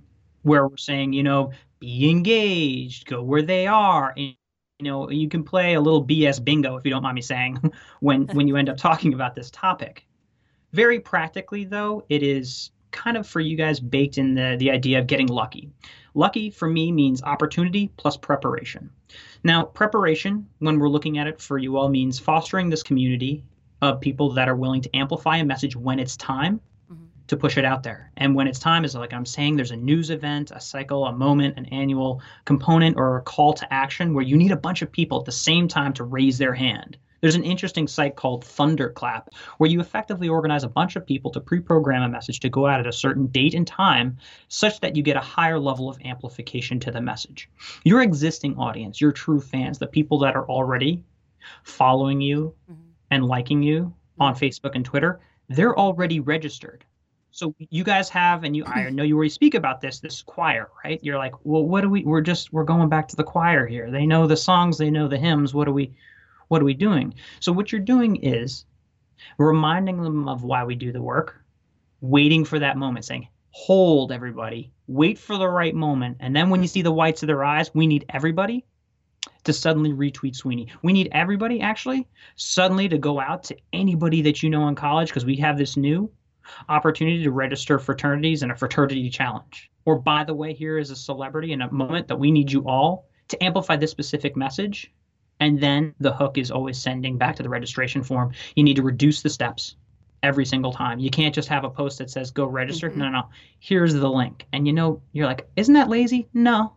Where 0.42 0.66
we're 0.66 0.76
saying, 0.76 1.12
you 1.12 1.22
know, 1.22 1.52
be 1.78 2.10
engaged, 2.10 3.06
go 3.06 3.22
where 3.22 3.42
they 3.42 3.66
are. 3.66 4.12
And, 4.16 4.34
you 4.78 4.90
know, 4.90 5.10
you 5.10 5.28
can 5.28 5.44
play 5.44 5.74
a 5.74 5.80
little 5.80 6.04
BS 6.04 6.42
bingo 6.42 6.76
if 6.76 6.84
you 6.84 6.90
don't 6.90 7.02
mind 7.02 7.14
me 7.14 7.22
saying 7.22 7.72
when 8.00 8.26
when 8.28 8.48
you 8.48 8.56
end 8.56 8.68
up 8.68 8.76
talking 8.76 9.14
about 9.14 9.34
this 9.34 9.50
topic. 9.50 10.06
Very 10.72 11.00
practically, 11.00 11.64
though, 11.64 12.04
it 12.08 12.22
is 12.22 12.70
kind 12.90 13.16
of 13.16 13.26
for 13.26 13.40
you 13.40 13.56
guys 13.56 13.78
baked 13.78 14.18
in 14.18 14.34
the, 14.34 14.56
the 14.58 14.70
idea 14.70 14.98
of 14.98 15.06
getting 15.06 15.26
lucky. 15.26 15.70
Lucky 16.14 16.50
for 16.50 16.68
me 16.68 16.90
means 16.90 17.22
opportunity 17.22 17.90
plus 17.96 18.16
preparation. 18.16 18.90
Now, 19.44 19.64
preparation, 19.64 20.48
when 20.58 20.78
we're 20.78 20.88
looking 20.88 21.18
at 21.18 21.26
it 21.26 21.40
for 21.40 21.58
you 21.58 21.76
all, 21.76 21.88
means 21.88 22.18
fostering 22.18 22.70
this 22.70 22.82
community 22.82 23.44
of 23.82 24.00
people 24.00 24.32
that 24.32 24.48
are 24.48 24.56
willing 24.56 24.80
to 24.80 24.96
amplify 24.96 25.36
a 25.36 25.44
message 25.44 25.76
when 25.76 25.98
it's 25.98 26.16
time 26.16 26.60
mm-hmm. 26.90 27.04
to 27.26 27.36
push 27.36 27.58
it 27.58 27.64
out 27.64 27.82
there. 27.82 28.10
And 28.16 28.34
when 28.34 28.48
it's 28.48 28.58
time 28.58 28.84
is 28.84 28.94
like 28.94 29.12
I'm 29.12 29.26
saying 29.26 29.56
there's 29.56 29.70
a 29.70 29.76
news 29.76 30.10
event, 30.10 30.50
a 30.50 30.60
cycle, 30.60 31.04
a 31.04 31.12
moment, 31.12 31.58
an 31.58 31.66
annual 31.66 32.22
component, 32.46 32.96
or 32.96 33.18
a 33.18 33.22
call 33.22 33.52
to 33.52 33.72
action 33.72 34.14
where 34.14 34.24
you 34.24 34.36
need 34.36 34.52
a 34.52 34.56
bunch 34.56 34.80
of 34.80 34.90
people 34.90 35.18
at 35.18 35.26
the 35.26 35.32
same 35.32 35.68
time 35.68 35.92
to 35.94 36.04
raise 36.04 36.38
their 36.38 36.54
hand 36.54 36.96
there's 37.20 37.34
an 37.34 37.44
interesting 37.44 37.88
site 37.88 38.16
called 38.16 38.44
Thunderclap 38.44 39.30
where 39.58 39.70
you 39.70 39.80
effectively 39.80 40.28
organize 40.28 40.64
a 40.64 40.68
bunch 40.68 40.96
of 40.96 41.06
people 41.06 41.30
to 41.32 41.40
pre 41.40 41.60
program 41.60 42.02
a 42.02 42.08
message 42.08 42.40
to 42.40 42.48
go 42.48 42.66
out 42.66 42.80
at 42.80 42.86
a 42.86 42.92
certain 42.92 43.26
date 43.26 43.54
and 43.54 43.66
time 43.66 44.16
such 44.48 44.80
that 44.80 44.96
you 44.96 45.02
get 45.02 45.16
a 45.16 45.20
higher 45.20 45.58
level 45.58 45.88
of 45.88 45.98
amplification 46.04 46.80
to 46.80 46.90
the 46.90 47.00
message. 47.00 47.48
Your 47.84 48.02
existing 48.02 48.56
audience, 48.56 49.00
your 49.00 49.12
true 49.12 49.40
fans, 49.40 49.78
the 49.78 49.86
people 49.86 50.18
that 50.20 50.36
are 50.36 50.48
already 50.48 51.04
following 51.62 52.20
you 52.20 52.54
mm-hmm. 52.70 52.82
and 53.10 53.24
liking 53.24 53.62
you 53.62 53.94
on 54.18 54.34
Facebook 54.34 54.72
and 54.74 54.84
Twitter, 54.84 55.20
they're 55.48 55.78
already 55.78 56.20
registered. 56.20 56.84
So 57.30 57.54
you 57.58 57.84
guys 57.84 58.08
have, 58.08 58.44
and 58.44 58.56
you 58.56 58.64
I 58.66 58.88
know 58.90 59.02
you 59.02 59.16
already 59.16 59.30
speak 59.30 59.54
about 59.54 59.80
this, 59.80 60.00
this 60.00 60.22
choir, 60.22 60.70
right? 60.82 60.98
You're 61.02 61.18
like, 61.18 61.34
well, 61.44 61.64
what 61.64 61.82
do 61.82 61.90
we? 61.90 62.02
We're 62.02 62.22
just 62.22 62.52
we're 62.52 62.64
going 62.64 62.88
back 62.88 63.08
to 63.08 63.16
the 63.16 63.24
choir 63.24 63.66
here. 63.66 63.90
They 63.90 64.06
know 64.06 64.26
the 64.26 64.36
songs, 64.36 64.78
they 64.78 64.90
know 64.90 65.06
the 65.06 65.18
hymns. 65.18 65.52
What 65.52 65.66
do 65.66 65.72
we? 65.72 65.92
What 66.48 66.62
are 66.62 66.66
we 66.66 66.74
doing? 66.74 67.14
So, 67.40 67.52
what 67.52 67.72
you're 67.72 67.80
doing 67.80 68.16
is 68.16 68.64
reminding 69.38 70.02
them 70.02 70.28
of 70.28 70.44
why 70.44 70.64
we 70.64 70.74
do 70.74 70.92
the 70.92 71.02
work, 71.02 71.42
waiting 72.00 72.44
for 72.44 72.58
that 72.58 72.76
moment, 72.76 73.04
saying, 73.04 73.28
hold 73.50 74.12
everybody, 74.12 74.70
wait 74.86 75.18
for 75.18 75.38
the 75.38 75.48
right 75.48 75.74
moment. 75.74 76.18
And 76.20 76.36
then 76.36 76.50
when 76.50 76.60
you 76.60 76.68
see 76.68 76.82
the 76.82 76.92
whites 76.92 77.22
of 77.22 77.26
their 77.26 77.42
eyes, 77.42 77.74
we 77.74 77.86
need 77.86 78.04
everybody 78.10 78.66
to 79.44 79.52
suddenly 79.52 79.92
retweet 79.92 80.36
Sweeney. 80.36 80.68
We 80.82 80.92
need 80.92 81.08
everybody 81.12 81.60
actually 81.60 82.06
suddenly 82.36 82.88
to 82.88 82.98
go 82.98 83.18
out 83.18 83.44
to 83.44 83.56
anybody 83.72 84.20
that 84.22 84.42
you 84.42 84.50
know 84.50 84.68
in 84.68 84.74
college 84.74 85.08
because 85.08 85.24
we 85.24 85.36
have 85.36 85.56
this 85.56 85.76
new 85.76 86.10
opportunity 86.68 87.24
to 87.24 87.30
register 87.30 87.78
fraternities 87.78 88.42
and 88.42 88.52
a 88.52 88.56
fraternity 88.56 89.08
challenge. 89.08 89.70
Or 89.84 89.98
by 89.98 90.24
the 90.24 90.34
way, 90.34 90.52
here 90.52 90.78
is 90.78 90.90
a 90.90 90.96
celebrity 90.96 91.52
in 91.52 91.62
a 91.62 91.72
moment 91.72 92.08
that 92.08 92.16
we 92.16 92.30
need 92.30 92.52
you 92.52 92.68
all 92.68 93.08
to 93.28 93.42
amplify 93.42 93.76
this 93.76 93.90
specific 93.90 94.36
message 94.36 94.92
and 95.40 95.60
then 95.60 95.94
the 96.00 96.12
hook 96.12 96.38
is 96.38 96.50
always 96.50 96.78
sending 96.78 97.18
back 97.18 97.36
to 97.36 97.42
the 97.42 97.48
registration 97.48 98.02
form. 98.02 98.32
You 98.54 98.64
need 98.64 98.76
to 98.76 98.82
reduce 98.82 99.22
the 99.22 99.30
steps 99.30 99.76
every 100.22 100.46
single 100.46 100.72
time. 100.72 100.98
You 100.98 101.10
can't 101.10 101.34
just 101.34 101.48
have 101.48 101.64
a 101.64 101.70
post 101.70 101.98
that 101.98 102.10
says 102.10 102.30
go 102.30 102.46
register. 102.46 102.88
Mm-hmm. 102.88 102.98
No, 102.98 103.08
no, 103.10 103.28
here's 103.60 103.94
the 103.94 104.08
link. 104.08 104.46
And 104.52 104.66
you 104.66 104.72
know, 104.72 105.02
you're 105.12 105.26
like, 105.26 105.48
isn't 105.56 105.74
that 105.74 105.88
lazy? 105.88 106.28
No, 106.32 106.74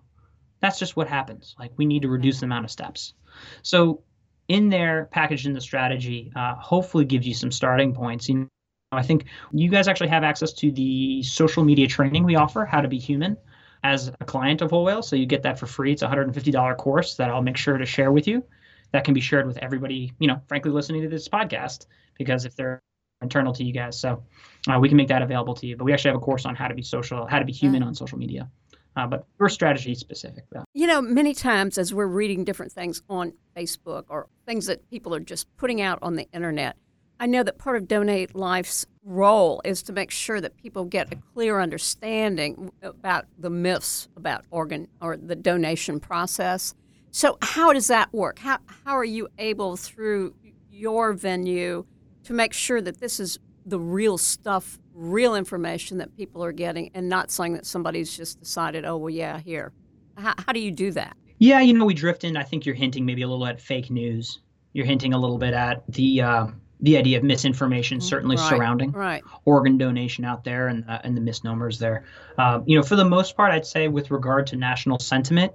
that's 0.59 0.79
just 0.79 0.95
what 0.95 1.07
happens. 1.07 1.55
Like 1.57 1.71
we 1.77 1.85
need 1.85 2.01
to 2.03 2.09
reduce 2.09 2.39
the 2.39 2.45
amount 2.45 2.65
of 2.65 2.71
steps. 2.71 3.13
So 3.61 4.03
in 4.47 4.69
there, 4.69 5.07
packaged 5.11 5.45
in 5.45 5.53
the 5.53 5.61
strategy, 5.61 6.31
uh, 6.35 6.55
hopefully 6.55 7.05
gives 7.05 7.27
you 7.27 7.33
some 7.33 7.51
starting 7.51 7.93
points. 7.93 8.27
You 8.27 8.35
know, 8.35 8.47
I 8.91 9.03
think 9.03 9.25
you 9.51 9.69
guys 9.69 9.87
actually 9.87 10.09
have 10.09 10.23
access 10.23 10.51
to 10.53 10.71
the 10.71 11.23
social 11.23 11.63
media 11.63 11.87
training 11.87 12.23
we 12.23 12.35
offer, 12.35 12.65
How 12.65 12.81
to 12.81 12.87
Be 12.87 12.97
Human, 12.97 13.37
as 13.83 14.12
a 14.19 14.25
client 14.25 14.62
of 14.62 14.71
Whole 14.71 14.83
Whale. 14.83 15.01
So 15.01 15.15
you 15.15 15.25
get 15.25 15.43
that 15.43 15.59
for 15.59 15.65
free. 15.65 15.91
It's 15.91 16.01
a 16.01 16.07
$150 16.07 16.77
course 16.77 17.15
that 17.15 17.29
I'll 17.29 17.41
make 17.41 17.57
sure 17.57 17.77
to 17.77 17.86
share 17.86 18.12
with 18.12 18.27
you. 18.27 18.43
That 18.91 19.03
can 19.03 19.13
be 19.13 19.21
shared 19.21 19.45
with 19.45 19.57
everybody, 19.57 20.12
you 20.19 20.27
know, 20.27 20.41
frankly, 20.48 20.71
listening 20.71 21.03
to 21.03 21.09
this 21.09 21.29
podcast, 21.29 21.86
because 22.17 22.45
if 22.45 22.55
they're 22.55 22.81
internal 23.21 23.53
to 23.53 23.63
you 23.63 23.74
guys. 23.74 24.00
So 24.00 24.24
uh, 24.67 24.79
we 24.79 24.88
can 24.88 24.98
make 24.98 25.09
that 25.09 25.21
available 25.21 25.53
to 25.55 25.67
you. 25.67 25.75
But 25.75 25.86
we 25.86 25.93
actually 25.93 26.09
have 26.09 26.21
a 26.21 26.24
course 26.24 26.45
on 26.45 26.55
how 26.55 26.67
to 26.67 26.74
be 26.74 26.81
social, 26.81 27.25
how 27.25 27.39
to 27.39 27.45
be 27.45 27.51
human 27.51 27.83
on 27.83 27.95
social 27.95 28.17
media. 28.17 28.50
Uh, 28.95 29.07
but 29.07 29.25
we're 29.38 29.50
strategy 29.50 29.95
specific 29.95 30.45
though. 30.51 30.63
You 30.74 30.88
know, 30.88 31.01
many 31.01 31.33
times 31.33 31.77
as 31.77 31.93
we're 31.93 32.07
reading 32.07 32.43
different 32.43 32.71
things 32.71 33.01
on 33.09 33.33
Facebook 33.55 34.05
or 34.09 34.27
things 34.45 34.65
that 34.65 34.89
people 34.89 35.13
are 35.13 35.19
just 35.19 35.55
putting 35.57 35.81
out 35.81 36.00
on 36.01 36.15
the 36.15 36.27
internet, 36.33 36.75
I 37.21 37.25
know 37.25 37.43
that 37.43 37.57
part 37.57 37.75
of 37.75 37.88
Donate 37.88 38.33
Life's 38.33 38.85
role 39.03 39.61
is 39.65 39.83
to 39.83 39.93
make 39.93 40.09
sure 40.09 40.39
that 40.39 40.55
people 40.55 40.85
get 40.85 41.11
a 41.11 41.17
clear 41.33 41.59
understanding 41.59 42.71
about 42.81 43.25
the 43.38 43.49
myths 43.49 44.07
about 44.15 44.45
organ 44.51 44.88
or 45.01 45.17
the 45.17 45.35
donation 45.35 45.99
process. 45.99 46.73
So, 47.11 47.38
how 47.41 47.73
does 47.73 47.88
that 47.88 48.13
work? 48.13 48.39
How, 48.39 48.59
how 48.85 48.93
are 48.93 49.05
you 49.05 49.27
able 49.38 49.75
through 49.75 50.33
your 50.71 51.11
venue 51.11 51.85
to 52.23 52.33
make 52.33 52.53
sure 52.53 52.81
that 52.81 52.99
this 52.99 53.19
is 53.19 53.38
the 53.65 53.79
real 53.79 54.17
stuff, 54.17 54.79
real 54.93 55.35
information 55.35 55.97
that 55.97 56.15
people 56.15 56.43
are 56.43 56.53
getting, 56.53 56.89
and 56.93 57.09
not 57.09 57.31
something 57.31 57.53
that 57.53 57.65
somebody's 57.65 58.15
just 58.15 58.39
decided, 58.39 58.85
oh, 58.85 58.95
well, 58.95 59.09
yeah, 59.09 59.39
here. 59.39 59.73
How, 60.17 60.35
how 60.38 60.53
do 60.53 60.59
you 60.59 60.71
do 60.71 60.91
that? 60.91 61.17
Yeah, 61.39 61.59
you 61.59 61.73
know, 61.73 61.85
we 61.85 61.93
drift 61.93 62.23
in. 62.23 62.38
I 62.38 62.43
think 62.43 62.65
you're 62.65 62.75
hinting 62.75 63.05
maybe 63.05 63.23
a 63.23 63.27
little 63.27 63.45
at 63.45 63.59
fake 63.59 63.89
news. 63.89 64.39
You're 64.73 64.85
hinting 64.85 65.13
a 65.13 65.17
little 65.17 65.38
bit 65.38 65.53
at 65.53 65.83
the 65.91 66.21
uh, 66.21 66.47
the 66.81 66.98
idea 66.98 67.17
of 67.17 67.24
misinformation, 67.24 68.00
certainly 68.00 68.38
right, 68.38 68.50
surrounding 68.50 68.91
right. 68.91 69.24
organ 69.45 69.77
donation 69.77 70.24
out 70.24 70.43
there 70.43 70.67
and 70.67 70.86
uh, 70.88 71.00
and 71.03 71.15
the 71.15 71.21
misnomers 71.21 71.79
there. 71.79 72.05
Um, 72.38 72.63
you 72.65 72.77
know, 72.77 72.83
for 72.83 72.95
the 72.95 73.05
most 73.05 73.36
part, 73.36 73.51
I'd 73.51 73.65
say 73.65 73.88
with 73.88 74.12
regard 74.12 74.48
to 74.48 74.55
national 74.55 75.00
sentiment, 75.00 75.53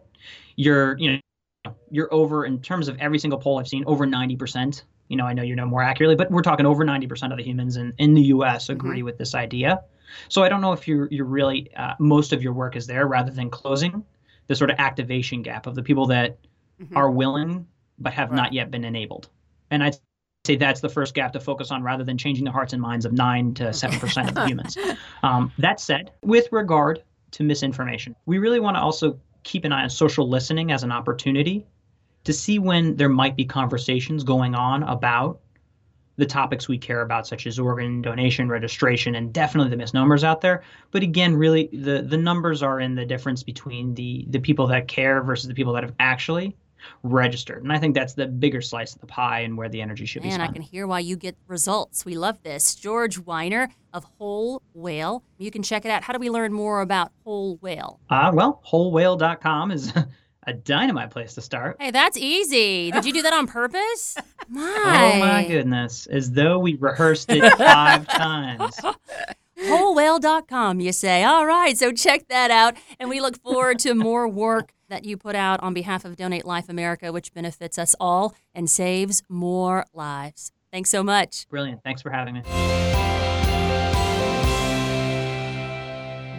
you're 0.57 0.99
you 0.99 1.13
know 1.13 1.75
you're 1.91 2.13
over 2.13 2.45
in 2.45 2.61
terms 2.61 2.89
of 2.89 2.99
every 2.99 3.19
single 3.19 3.39
poll 3.39 3.59
I've 3.59 3.69
seen 3.69 3.85
over 3.87 4.07
ninety 4.07 4.37
percent 4.37 4.85
you 5.09 5.17
know, 5.17 5.27
I 5.27 5.33
know 5.33 5.43
you 5.43 5.55
know 5.55 5.67
more 5.67 5.83
accurately, 5.83 6.17
but 6.17 6.31
we're 6.31 6.43
talking 6.43 6.67
over 6.67 6.85
90% 6.85 7.31
of 7.31 7.37
the 7.37 7.45
humans 7.45 7.77
in, 7.77 7.93
in 7.99 8.15
the 8.15 8.23
U.S. 8.23 8.69
agree 8.69 8.99
mm-hmm. 8.99 9.05
with 9.05 9.19
this 9.19 9.35
idea. 9.35 9.83
So 10.29 10.43
I 10.43 10.49
don't 10.49 10.61
know 10.61 10.73
if 10.73 10.87
you're 10.87 11.09
you're 11.11 11.27
really 11.27 11.75
uh, 11.77 11.95
most 11.99 12.33
of 12.33 12.43
your 12.43 12.53
work 12.53 12.77
is 12.77 12.87
there 12.87 13.07
rather 13.07 13.31
than 13.31 13.51
closing 13.51 14.05
the 14.47 14.55
sort 14.55 14.71
of 14.71 14.77
activation 14.79 15.43
gap 15.43 15.67
of 15.67 15.75
the 15.75 15.83
people 15.83 16.07
that 16.07 16.39
mm-hmm. 16.81 16.97
are 16.97 17.11
willing 17.11 17.67
but 17.99 18.13
have 18.13 18.31
right. 18.31 18.37
not 18.37 18.53
yet 18.53 18.71
been 18.71 18.85
enabled. 18.85 19.29
And 19.71 19.83
I'd 19.83 19.97
say 20.47 20.57
that's 20.57 20.81
the 20.81 20.89
first 20.89 21.15
gap 21.15 21.33
to 21.33 21.41
focus 21.41 21.71
on 21.71 21.83
rather 21.83 22.05
than 22.05 22.19
changing 22.19 22.45
the 22.45 22.51
hearts 22.51 22.75
and 22.75 22.83
minds 22.83 23.07
of 23.07 23.13
nine 23.13 23.55
to 23.55 23.73
seven 23.73 23.99
percent 23.99 24.29
of 24.29 24.35
the 24.35 24.47
humans. 24.47 24.77
Um, 25.23 25.51
that 25.59 25.81
said, 25.81 26.11
with 26.23 26.49
regard 26.53 27.03
to 27.33 27.43
misinformation, 27.43 28.15
we 28.27 28.39
really 28.39 28.61
want 28.61 28.77
to 28.77 28.81
also 28.81 29.19
keep 29.43 29.65
an 29.65 29.73
eye 29.73 29.83
on 29.83 29.91
social 29.91 30.29
listening 30.29 30.71
as 30.71 30.83
an 30.83 30.93
opportunity 30.93 31.67
to 32.25 32.33
see 32.33 32.59
when 32.59 32.97
there 32.97 33.09
might 33.09 33.37
be 33.37 33.45
conversations 33.45 34.23
going 34.23 34.55
on 34.55 34.83
about 34.83 35.41
the 36.17 36.27
topics 36.27 36.69
we 36.69 36.79
care 36.79 37.01
about, 37.01 37.27
such 37.27 37.47
as 37.47 37.59
organ 37.59 38.01
donation, 38.01 38.49
registration, 38.49 39.17
and 39.17 39.33
definitely 39.33 39.71
the 39.71 39.77
misnomers 39.77 40.23
out 40.23 40.41
there. 40.43 40.63
But 40.91 41.03
again, 41.03 41.35
really, 41.35 41.69
the 41.73 42.03
the 42.03 42.19
numbers 42.19 42.63
are 42.63 42.81
in 42.81 42.95
the 42.95 43.07
difference 43.07 43.43
between 43.43 43.95
the 43.95 44.27
the 44.29 44.41
people 44.41 44.67
that 44.67 44.89
care 44.89 45.23
versus 45.23 45.49
the 45.49 45.55
people 45.55 45.73
that 45.73 45.83
have 45.83 45.95
actually 45.99 46.55
registered. 47.03 47.63
And 47.63 47.73
I 47.73 47.79
think 47.79 47.95
that's 47.95 48.15
the 48.15 48.27
bigger 48.27 48.61
slice 48.61 48.95
of 48.95 49.01
the 49.01 49.07
pie 49.07 49.41
and 49.41 49.57
where 49.57 49.69
the 49.69 49.81
energy 49.81 50.07
should 50.07 50.23
Man, 50.23 50.31
be 50.31 50.35
spent. 50.35 50.51
I 50.51 50.53
can 50.53 50.63
hear 50.63 50.87
why 50.87 51.01
you 51.01 51.17
get 51.17 51.37
results. 51.47 52.05
We 52.05 52.17
love 52.17 52.43
this. 52.43 52.75
George 52.75 53.19
Weiner 53.19 53.71
of 53.93 54.05
Whole 54.19 54.63
Whale. 54.73 55.23
You 55.39 55.51
can 55.51 55.63
check 55.63 55.85
it 55.85 55.91
out. 55.91 56.03
How 56.03 56.13
do 56.13 56.19
we 56.19 56.31
learn 56.31 56.53
more 56.53 56.81
about 56.81 57.13
Whole 57.25 57.57
Whale? 57.57 58.01
Uh, 58.11 58.31
well, 58.35 58.63
wholewhale.com 58.67 59.71
is 59.71 59.93
a 60.47 60.53
dynamite 60.53 61.11
place 61.11 61.35
to 61.35 61.41
start. 61.41 61.77
Hey, 61.81 61.91
that's 61.91 62.17
easy. 62.17 62.91
Did 62.91 63.05
you 63.05 63.13
do 63.13 63.23
that 63.23 63.33
on 63.33 63.47
purpose? 63.47 64.17
My. 64.49 65.13
Oh 65.15 65.19
my 65.21 65.47
goodness. 65.47 66.07
As 66.07 66.31
though 66.31 66.59
we 66.59 66.75
rehearsed 66.75 67.31
it 67.31 67.51
five 67.57 68.07
times. 68.09 68.79
Wholewhale.com, 69.59 70.81
you 70.81 70.93
say. 70.93 71.25
All 71.25 71.47
right, 71.47 71.77
so 71.77 71.93
check 71.93 72.29
that 72.29 72.51
out. 72.51 72.75
And 72.99 73.09
we 73.09 73.21
look 73.21 73.41
forward 73.43 73.79
to 73.81 73.95
more 73.95 74.29
work 74.29 74.73
that 74.89 75.05
you 75.05 75.17
put 75.17 75.35
out 75.35 75.61
on 75.61 75.75
behalf 75.75 76.05
of 76.05 76.17
Donate 76.17 76.45
Life 76.45 76.69
America, 76.69 77.13
which 77.13 77.33
benefits 77.33 77.79
us 77.79 77.95
all 77.99 78.35
and 78.55 78.69
saves 78.69 79.23
more 79.29 79.87
lives. 79.93 80.53
Thanks 80.73 80.91
so 80.91 81.03
much. 81.03 81.49
Brilliant. 81.49 81.83
Thanks 81.85 82.03
for 82.03 82.11
having 82.11 82.35
me. 82.35 82.43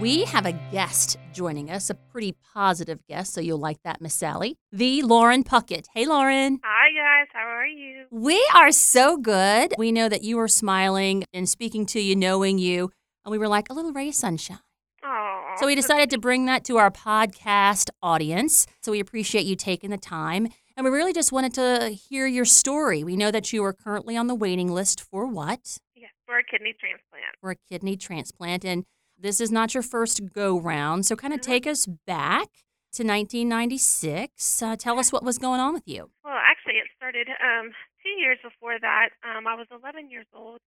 We 0.02 0.26
have 0.26 0.46
a 0.46 0.52
guest 0.72 1.18
joining 1.34 1.72
us, 1.72 1.90
a 1.90 1.96
pretty 1.96 2.36
positive 2.54 3.00
guest, 3.08 3.34
so 3.34 3.40
you'll 3.40 3.60
like 3.60 3.82
that, 3.84 4.02
Miss 4.02 4.14
Sally. 4.14 4.58
The 4.72 5.02
Lauren 5.02 5.44
Puckett. 5.44 5.86
Hey, 5.94 6.06
Lauren. 6.06 6.60
Hi, 6.64 6.90
guys. 6.92 7.28
How 7.32 7.48
are 7.48 7.66
you? 7.66 8.04
We 8.12 8.46
are 8.54 8.72
so 8.74 9.18
good. 9.18 9.74
We 9.78 9.94
know 9.94 10.10
that 10.10 10.22
you 10.22 10.38
are 10.40 10.50
smiling 10.50 11.24
and 11.34 11.48
speaking 11.48 11.86
to 11.88 12.02
you, 12.02 12.14
knowing 12.16 12.58
you, 12.58 12.92
and 13.26 13.32
we 13.32 13.38
were 13.38 13.48
like 13.48 13.70
a 13.70 13.74
little 13.74 13.92
ray 13.92 14.10
of 14.10 14.16
sunshine. 14.16 14.60
Aww. 15.04 15.60
So 15.60 15.68
we 15.68 15.76
decided 15.76 16.10
to 16.12 16.18
bring 16.18 16.46
that 16.46 16.64
to 16.66 16.78
our 16.78 16.92
podcast 16.92 17.90
audience. 18.02 18.66
So 18.82 18.92
we 18.92 19.00
appreciate 19.00 19.46
you 19.46 19.56
taking 19.56 19.90
the 19.90 19.98
time. 19.98 20.48
And 20.78 20.84
we 20.84 20.92
really 20.92 21.14
just 21.14 21.32
wanted 21.32 21.54
to 21.56 21.90
hear 21.90 22.28
your 22.28 22.46
story. 22.46 23.04
We 23.04 23.16
know 23.16 23.32
that 23.32 23.54
you 23.54 23.64
are 23.64 23.74
currently 23.74 24.18
on 24.18 24.28
the 24.28 24.36
waiting 24.36 24.72
list 24.72 25.02
for 25.02 25.26
what? 25.26 25.78
Yes, 25.96 26.12
for 26.26 26.38
a 26.38 26.44
kidney 26.44 26.76
transplant. 26.78 27.36
For 27.40 27.52
a 27.52 27.56
kidney 27.56 27.96
transplant. 27.96 28.66
And 28.66 28.86
this 29.18 29.40
is 29.40 29.52
not 29.52 29.74
your 29.74 29.84
first 29.84 30.34
go 30.34 30.60
round. 30.60 31.06
So, 31.06 31.16
kind 31.16 31.34
of 31.34 31.40
mm-hmm. 31.40 31.52
take 31.52 31.68
us 31.68 31.86
back 31.86 32.50
to 32.94 33.04
1996. 33.04 34.62
Uh, 34.62 34.76
tell 34.76 35.00
us 35.00 35.14
what 35.14 35.24
was 35.24 35.38
going 35.38 35.62
on 35.62 35.74
with 35.74 35.88
you. 35.88 36.10
Well, 36.24 36.36
actually, 36.36 36.76
it 36.76 36.88
started 36.98 37.28
um, 37.30 37.72
two 38.04 38.20
years 38.20 38.38
before 38.44 38.78
that. 38.80 39.10
Um, 39.24 39.48
I 39.48 39.56
was 39.56 39.68
11 39.72 40.10
years 40.10 40.28
old, 40.34 40.60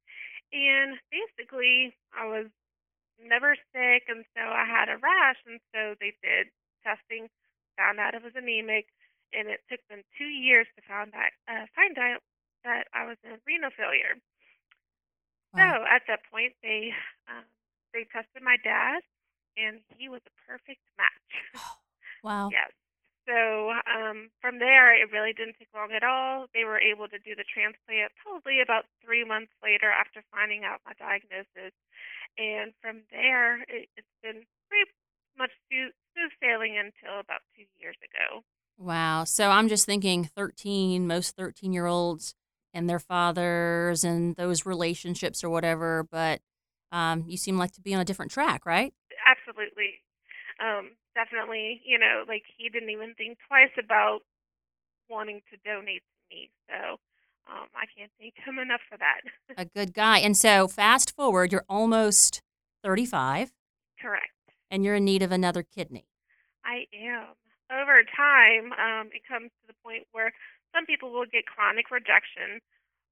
and 0.53 0.99
basically, 1.11 1.95
I 2.13 2.27
was 2.27 2.49
never 3.21 3.57
sick, 3.75 4.07
and 4.09 4.25
so 4.35 4.43
I 4.43 4.65
had 4.65 4.89
a 4.89 4.99
rash, 4.99 5.41
and 5.47 5.61
so 5.75 5.95
they 6.01 6.15
did 6.23 6.49
testing, 6.83 7.29
found 7.77 7.99
out 7.99 8.15
it 8.15 8.23
was 8.23 8.37
anemic, 8.39 8.87
and 9.35 9.49
it 9.49 9.61
took 9.69 9.81
them 9.91 10.03
two 10.17 10.31
years 10.31 10.67
to 10.77 10.83
find 10.87 11.13
out, 11.13 11.35
uh, 11.51 11.67
find 11.75 11.99
out 11.99 12.23
that 12.65 12.89
I 12.95 13.05
was 13.05 13.17
in 13.25 13.37
renal 13.47 13.71
failure. 13.75 14.17
Wow. 15.53 15.59
So 15.59 15.69
at 15.89 16.03
that 16.09 16.21
point, 16.31 16.55
they 16.63 16.93
um, 17.29 17.45
they 17.93 18.07
tested 18.13 18.43
my 18.43 18.57
dad, 18.63 19.01
and 19.57 19.81
he 19.97 20.09
was 20.09 20.21
a 20.27 20.35
perfect 20.47 20.85
match. 20.97 21.33
wow. 22.23 22.49
yes. 22.53 22.73
So 23.29 23.77
um, 23.85 24.33
from 24.41 24.59
there, 24.59 24.97
it 24.97 25.13
really 25.13 25.37
didn't 25.37 25.61
take 25.61 25.69
long 25.77 25.93
at 25.93 26.03
all. 26.03 26.47
They 26.55 26.65
were 26.65 26.81
able 26.81 27.09
to 27.13 27.21
do 27.21 27.37
the 27.37 27.45
transplant 27.45 28.17
probably 28.25 28.65
about 28.65 28.89
three 29.05 29.23
months 29.23 29.53
later 29.63 29.93
after 29.93 30.25
finding 30.33 30.65
out 30.65 30.81
my 30.89 30.97
diagnosis. 30.97 31.77
And 32.41 32.73
from 32.81 33.05
there, 33.13 33.61
it, 33.69 33.93
it's 34.01 34.17
been 34.25 34.49
pretty 34.73 34.89
much 35.37 35.53
smooth, 35.69 35.93
smooth 36.17 36.33
sailing 36.41 36.81
until 36.81 37.21
about 37.21 37.45
two 37.53 37.69
years 37.77 38.01
ago. 38.01 38.41
Wow. 38.79 39.25
So 39.25 39.51
I'm 39.51 39.69
just 39.69 39.85
thinking 39.85 40.25
13, 40.25 41.07
most 41.07 41.37
13 41.37 41.75
year 41.75 41.85
olds 41.85 42.35
and 42.73 42.89
their 42.89 42.99
fathers 42.99 44.05
and 44.05 44.37
those 44.37 44.65
relationships 44.65 45.45
or 45.45 45.51
whatever. 45.51 46.07
But 46.11 46.41
um, 46.93 47.25
you 47.29 47.37
seem 47.37 47.59
like 47.59 47.73
to 47.73 47.83
be 47.83 47.93
on 47.93 48.01
a 48.01 48.07
different 48.07 48.31
track, 48.31 48.65
right? 48.65 48.95
Absolutely. 49.27 50.01
Um, 50.61 50.93
definitely, 51.19 51.83
you 51.85 51.99
know, 51.99 52.23
like 52.29 52.45
he 52.57 52.69
didn't 52.69 52.91
even 52.91 53.15
think 53.19 53.39
twice 53.49 53.75
about 53.83 54.21
wanting 55.11 55.41
to 55.51 55.59
donate 55.67 56.03
to 56.07 56.23
me. 56.31 56.51
So 56.71 57.03
um, 57.51 57.67
I 57.75 57.91
can't 57.97 58.13
thank 58.21 58.35
him 58.39 58.59
enough 58.59 58.81
for 58.89 58.97
that. 58.99 59.27
a 59.57 59.65
good 59.65 59.93
guy. 59.95 60.19
And 60.19 60.37
so 60.37 60.69
fast 60.69 61.17
forward, 61.17 61.51
you're 61.51 61.67
almost 61.69 62.43
35. 62.85 63.53
Correct. 64.01 64.31
And 64.71 64.85
you're 64.85 64.95
in 64.95 65.05
need 65.05 65.23
of 65.23 65.33
another 65.33 65.65
kidney. 65.65 66.07
I 66.65 66.87
am. 66.95 67.35
Over 67.73 68.01
time, 68.05 68.73
um, 68.79 69.11
it 69.13 69.27
comes 69.29 69.51
to 69.61 69.65
the 69.67 69.77
point 69.85 70.07
where 70.13 70.33
some 70.75 70.87
people 70.87 71.11
will 71.11 71.27
get 71.27 71.45
chronic 71.45 71.91
rejection. 71.91 72.61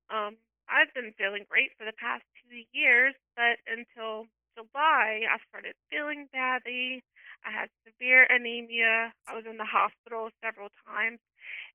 Um, 0.08 0.36
I've 0.68 0.92
been 0.94 1.12
feeling 1.18 1.44
great 1.48 1.72
for 1.76 1.84
the 1.84 1.96
past 1.96 2.25
two 2.44 2.64
years, 2.72 3.14
but 3.36 3.60
until 3.68 4.28
July, 4.56 5.28
I 5.28 5.36
started 5.48 5.75
feeling 5.90 6.28
badly. 6.32 7.04
I 7.44 7.50
had 7.50 7.68
severe 7.84 8.26
anemia. 8.28 9.12
I 9.28 9.34
was 9.34 9.44
in 9.48 9.56
the 9.56 9.68
hospital 9.68 10.30
several 10.42 10.68
times, 10.86 11.18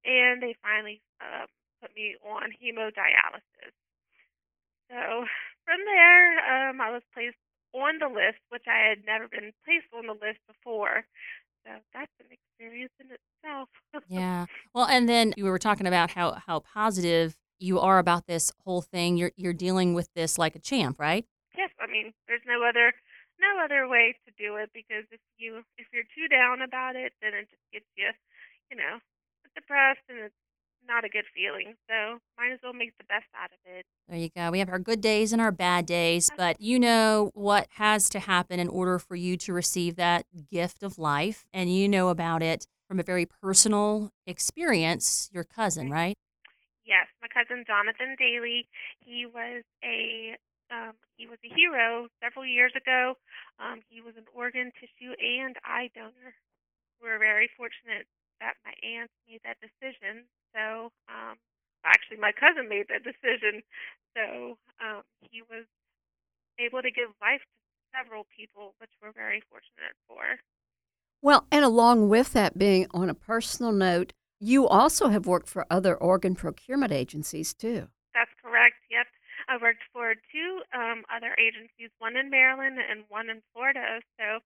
and 0.06 0.42
they 0.42 0.56
finally 0.62 1.02
uh, 1.22 1.46
put 1.82 1.96
me 1.96 2.16
on 2.26 2.52
hemodialysis. 2.58 3.76
So 4.90 5.26
from 5.66 5.80
there, 5.86 6.70
um, 6.70 6.82
I 6.82 6.92
was 6.92 7.02
placed 7.14 7.38
on 7.74 8.00
the 8.00 8.08
list, 8.08 8.40
which 8.50 8.66
I 8.68 8.90
had 8.90 9.06
never 9.06 9.28
been 9.28 9.52
placed 9.64 9.88
on 9.96 10.08
the 10.08 10.14
list 10.14 10.40
before. 10.48 11.06
So 11.66 11.72
that's 11.94 12.12
an 12.20 12.28
experience 12.32 12.94
in 13.00 13.08
itself. 13.08 13.70
Yeah. 14.08 14.48
Well, 14.74 14.86
and 14.86 15.08
then 15.08 15.34
you 15.38 15.46
were 15.46 15.60
talking 15.60 15.88
about 15.88 16.12
how 16.12 16.34
how 16.46 16.60
positive 16.60 17.36
you 17.60 17.80
are 17.80 17.98
about 18.00 18.26
this 18.28 18.52
whole 18.66 18.82
thing. 18.82 19.16
You're 19.16 19.32
you're 19.38 19.54
dealing 19.54 19.94
with 19.94 20.10
this 20.16 20.38
like 20.38 20.56
a 20.56 20.60
champ, 20.60 21.00
right? 21.00 21.26
yes, 21.58 21.70
I 21.80 21.88
mean, 21.88 22.14
there's 22.28 22.42
no 22.48 22.64
other 22.68 22.94
no 23.42 23.64
other 23.64 23.90
way 23.90 24.16
to 24.26 24.32
do 24.38 24.56
it 24.56 24.70
because 24.74 25.04
if 25.12 25.20
you 25.38 25.66
if 25.78 25.88
you're 25.92 26.08
too 26.14 26.30
down 26.30 26.62
about 26.62 26.96
it, 26.96 27.14
then 27.22 27.34
it 27.34 27.50
just 27.50 27.66
gets 27.74 27.90
you, 27.98 28.14
you 28.70 28.78
know, 28.78 29.02
depressed 29.56 30.06
and 30.08 30.30
it's 30.30 30.36
not 30.88 31.04
a 31.04 31.10
good 31.10 31.26
feeling. 31.34 31.76
So 31.90 32.20
might 32.38 32.54
as 32.54 32.60
well 32.64 32.74
make 32.74 32.98
the 32.98 33.04
best 33.06 33.26
out 33.36 33.52
of 33.52 33.60
it. 33.66 33.86
There 34.08 34.18
you 34.18 34.30
go. 34.36 34.52
We 34.52 34.60
have 34.60 34.70
our 34.70 34.80
good 34.80 35.02
days 35.02 35.32
and 35.32 35.42
our 35.42 35.52
bad 35.52 35.86
days, 35.86 36.30
but 36.36 36.60
you 36.60 36.80
know 36.80 37.32
what 37.34 37.68
has 37.76 38.10
to 38.12 38.20
happen 38.20 38.60
in 38.60 38.68
order 38.68 39.00
for 39.00 39.16
you 39.16 39.38
to 39.38 39.54
receive 39.54 39.96
that 39.96 40.26
gift 40.50 40.84
of 40.84 40.98
life, 40.98 41.46
and 41.54 41.74
you 41.74 41.88
know 41.88 42.10
about 42.10 42.44
it 42.44 42.68
from 42.88 43.00
a 43.00 43.04
very 43.04 43.26
personal 43.26 44.12
experience. 44.28 45.30
Your 45.32 45.46
cousin, 45.46 45.90
right? 45.90 46.16
Yes, 46.86 47.08
my 47.22 47.28
cousin 47.30 47.64
Jonathan 47.66 48.16
Daly. 48.18 48.68
He 49.00 49.26
was 49.26 49.64
a 49.84 50.36
um, 50.72 50.96
he 51.18 51.28
was 51.28 51.38
a 51.44 51.52
hero 51.54 52.08
several 52.24 52.48
years 52.48 52.72
ago. 52.74 53.20
Um, 53.60 53.84
he 53.92 54.02
was 54.02 54.16
an 54.18 54.26
organ, 54.34 54.72
tissue, 54.80 55.14
and 55.20 55.56
eye 55.68 55.92
donor. 55.94 56.34
We're 57.04 57.20
very 57.20 57.50
fortunate 57.58 58.08
that 58.40 58.56
my 58.66 58.74
aunt 58.82 59.12
made 59.28 59.42
that 59.44 59.60
decision. 59.62 60.26
So, 60.56 60.90
um, 61.12 61.38
actually, 61.86 62.18
my 62.18 62.32
cousin 62.32 62.70
made 62.70 62.88
that 62.90 63.04
decision. 63.04 63.62
So 64.16 64.58
um, 64.82 65.04
he 65.20 65.42
was 65.42 65.66
able 66.60 66.82
to 66.82 66.92
give 66.92 67.10
life 67.22 67.42
to 67.42 68.00
several 68.00 68.26
people, 68.36 68.76
which 68.80 68.92
we're 69.02 69.14
very 69.14 69.42
fortunate 69.50 69.96
for. 70.08 70.40
Well, 71.22 71.46
and 71.52 71.64
along 71.64 72.10
with 72.10 72.34
that 72.34 72.58
being 72.58 72.88
on 72.92 73.10
a 73.10 73.14
personal 73.14 73.72
note, 73.72 74.14
you 74.40 74.68
also 74.68 75.10
have 75.10 75.28
worked 75.28 75.48
for 75.48 75.66
other 75.70 75.96
organ 75.96 76.36
procurement 76.36 76.92
agencies 76.92 77.54
too. 77.54 77.90
That's 78.14 78.32
correct. 78.42 78.76
Yep. 78.90 79.08
I 79.52 79.58
worked 79.62 79.84
for 79.92 80.14
two 80.32 80.62
um, 80.74 81.04
other 81.14 81.36
agencies, 81.38 81.90
one 82.00 82.16
in 82.16 82.30
Maryland 82.30 82.78
and 82.90 83.04
one 83.10 83.30
in 83.30 83.42
Florida. 83.54 84.00
So 84.18 84.40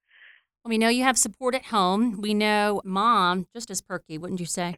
We 0.65 0.77
know 0.79 0.89
you 0.89 1.03
have 1.03 1.17
support 1.17 1.53
at 1.53 1.65
home. 1.65 2.21
We 2.21 2.33
know 2.33 2.81
mom, 2.83 3.45
just 3.53 3.69
as 3.69 3.81
perky, 3.81 4.17
wouldn't 4.17 4.39
you 4.39 4.45
say? 4.47 4.75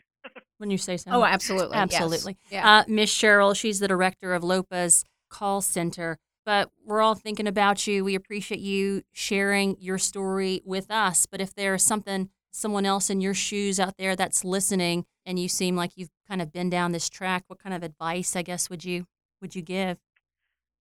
Wouldn't 0.60 0.74
you 0.74 0.78
say 0.78 0.98
so? 0.98 1.12
Oh, 1.12 1.24
absolutely. 1.24 1.78
yes. 1.78 1.94
Absolutely. 1.94 2.38
Yeah. 2.50 2.80
Uh, 2.80 2.84
Miss 2.88 3.14
Cheryl, 3.14 3.56
she's 3.56 3.80
the 3.80 3.88
director 3.88 4.34
of 4.34 4.44
LOPA's 4.44 5.06
call 5.30 5.62
center. 5.62 6.18
But 6.46 6.72
we're 6.86 7.02
all 7.02 7.16
thinking 7.16 7.48
about 7.48 7.88
you. 7.88 8.04
We 8.04 8.16
appreciate 8.16 8.60
you 8.60 9.04
sharing 9.14 9.78
your 9.80 9.98
story 9.98 10.62
with 10.66 10.90
us. 10.90 11.26
But 11.26 11.42
if 11.42 11.54
there's 11.54 11.84
something, 11.84 12.30
someone 12.52 12.86
else 12.86 13.10
in 13.10 13.22
your 13.22 13.34
shoes 13.34 13.80
out 13.80 13.96
there 13.98 14.16
that's 14.16 14.44
listening, 14.44 15.06
and 15.26 15.38
you 15.38 15.48
seem 15.48 15.76
like 15.76 15.92
you've 15.96 16.10
kind 16.28 16.42
of 16.42 16.52
been 16.52 16.70
down 16.70 16.92
this 16.92 17.10
track, 17.10 17.44
what 17.48 17.60
kind 17.60 17.76
of 17.76 17.84
advice, 17.84 18.36
I 18.36 18.42
guess, 18.42 18.70
would 18.70 18.84
you 18.84 19.06
would 19.42 19.56
you 19.56 19.62
give? 19.62 19.98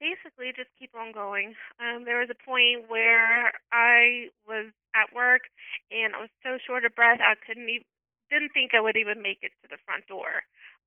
Basically 0.00 0.52
just 0.54 0.72
keep 0.78 0.92
on 0.94 1.12
going. 1.12 1.54
Um, 1.80 2.04
there 2.04 2.20
was 2.20 2.30
a 2.30 2.44
point 2.44 2.88
where 2.88 3.52
I 3.72 4.28
was 4.46 4.72
at 4.94 5.14
work 5.14 5.48
and 5.90 6.14
I 6.14 6.20
was 6.24 6.32
so 6.42 6.58
short 6.60 6.84
of 6.84 6.94
breath 6.94 7.20
I 7.20 7.34
couldn't 7.46 7.68
even 7.68 7.88
didn't 8.30 8.50
think 8.50 8.74
I 8.74 8.82
would 8.82 8.96
even 8.98 9.22
make 9.22 9.38
it 9.42 9.54
to 9.62 9.70
the 9.70 9.78
front 9.86 10.06
door. 10.10 10.42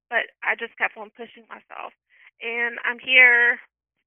But 0.09 0.33
I 0.43 0.59
just 0.59 0.75
kept 0.77 0.97
on 0.97 1.13
pushing 1.15 1.47
myself. 1.47 1.95
And 2.41 2.75
I'm 2.83 2.99
here 2.99 3.59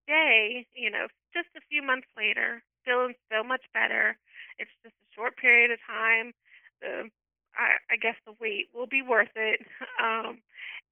today, 0.05 0.67
you 0.77 0.91
know, 0.91 1.09
just 1.33 1.49
a 1.57 1.65
few 1.71 1.81
months 1.81 2.09
later, 2.17 2.63
feeling 2.85 3.15
so 3.33 3.43
much 3.43 3.63
better. 3.73 4.19
It's 4.59 4.73
just 4.83 4.95
a 4.95 5.15
short 5.15 5.37
period 5.37 5.71
of 5.71 5.79
time. 5.87 6.33
The 6.81 7.09
I, 7.57 7.77
I 7.93 7.97
guess 7.97 8.17
the 8.27 8.33
wait 8.41 8.69
will 8.75 8.89
be 8.89 9.03
worth 9.03 9.33
it. 9.37 9.61
Um, 10.03 10.39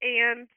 and 0.01 0.47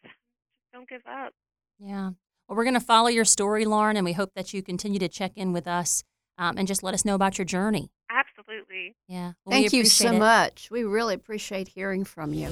don't 0.73 0.89
give 0.89 1.03
up. 1.09 1.33
Yeah. 1.81 2.11
Well, 2.49 2.57
we're 2.57 2.65
going 2.65 2.75
to 2.75 2.81
follow 2.81 3.09
your 3.09 3.25
story, 3.25 3.65
Lauren, 3.65 3.97
and 3.97 4.05
we 4.05 4.13
hope 4.13 4.35
that 4.35 4.53
you 4.53 4.63
continue 4.63 4.99
to 4.99 5.09
check 5.09 5.33
in 5.37 5.53
with 5.53 5.67
us 5.67 6.05
um, 6.37 6.59
and 6.59 6.69
just 6.69 6.83
let 6.83 6.93
us 6.93 7.05
know 7.05 7.15
about 7.15 7.38
your 7.38 7.47
journey. 7.47 7.90
Absolutely. 8.11 8.97
Yeah. 9.09 9.33
Well, 9.45 9.53
Thank 9.53 9.73
you 9.73 9.87
so 9.87 10.12
it. 10.12 10.18
much. 10.18 10.68
We 10.71 10.85
really 10.85 11.14
appreciate 11.14 11.68
hearing 11.68 12.05
from 12.05 12.35
you. 12.35 12.49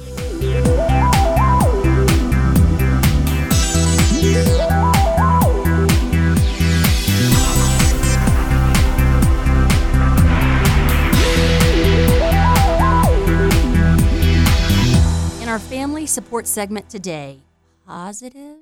In 15.43 15.49
our 15.49 15.59
family 15.59 16.07
support 16.07 16.47
segment 16.47 16.89
today, 16.89 17.41
positive 17.87 18.57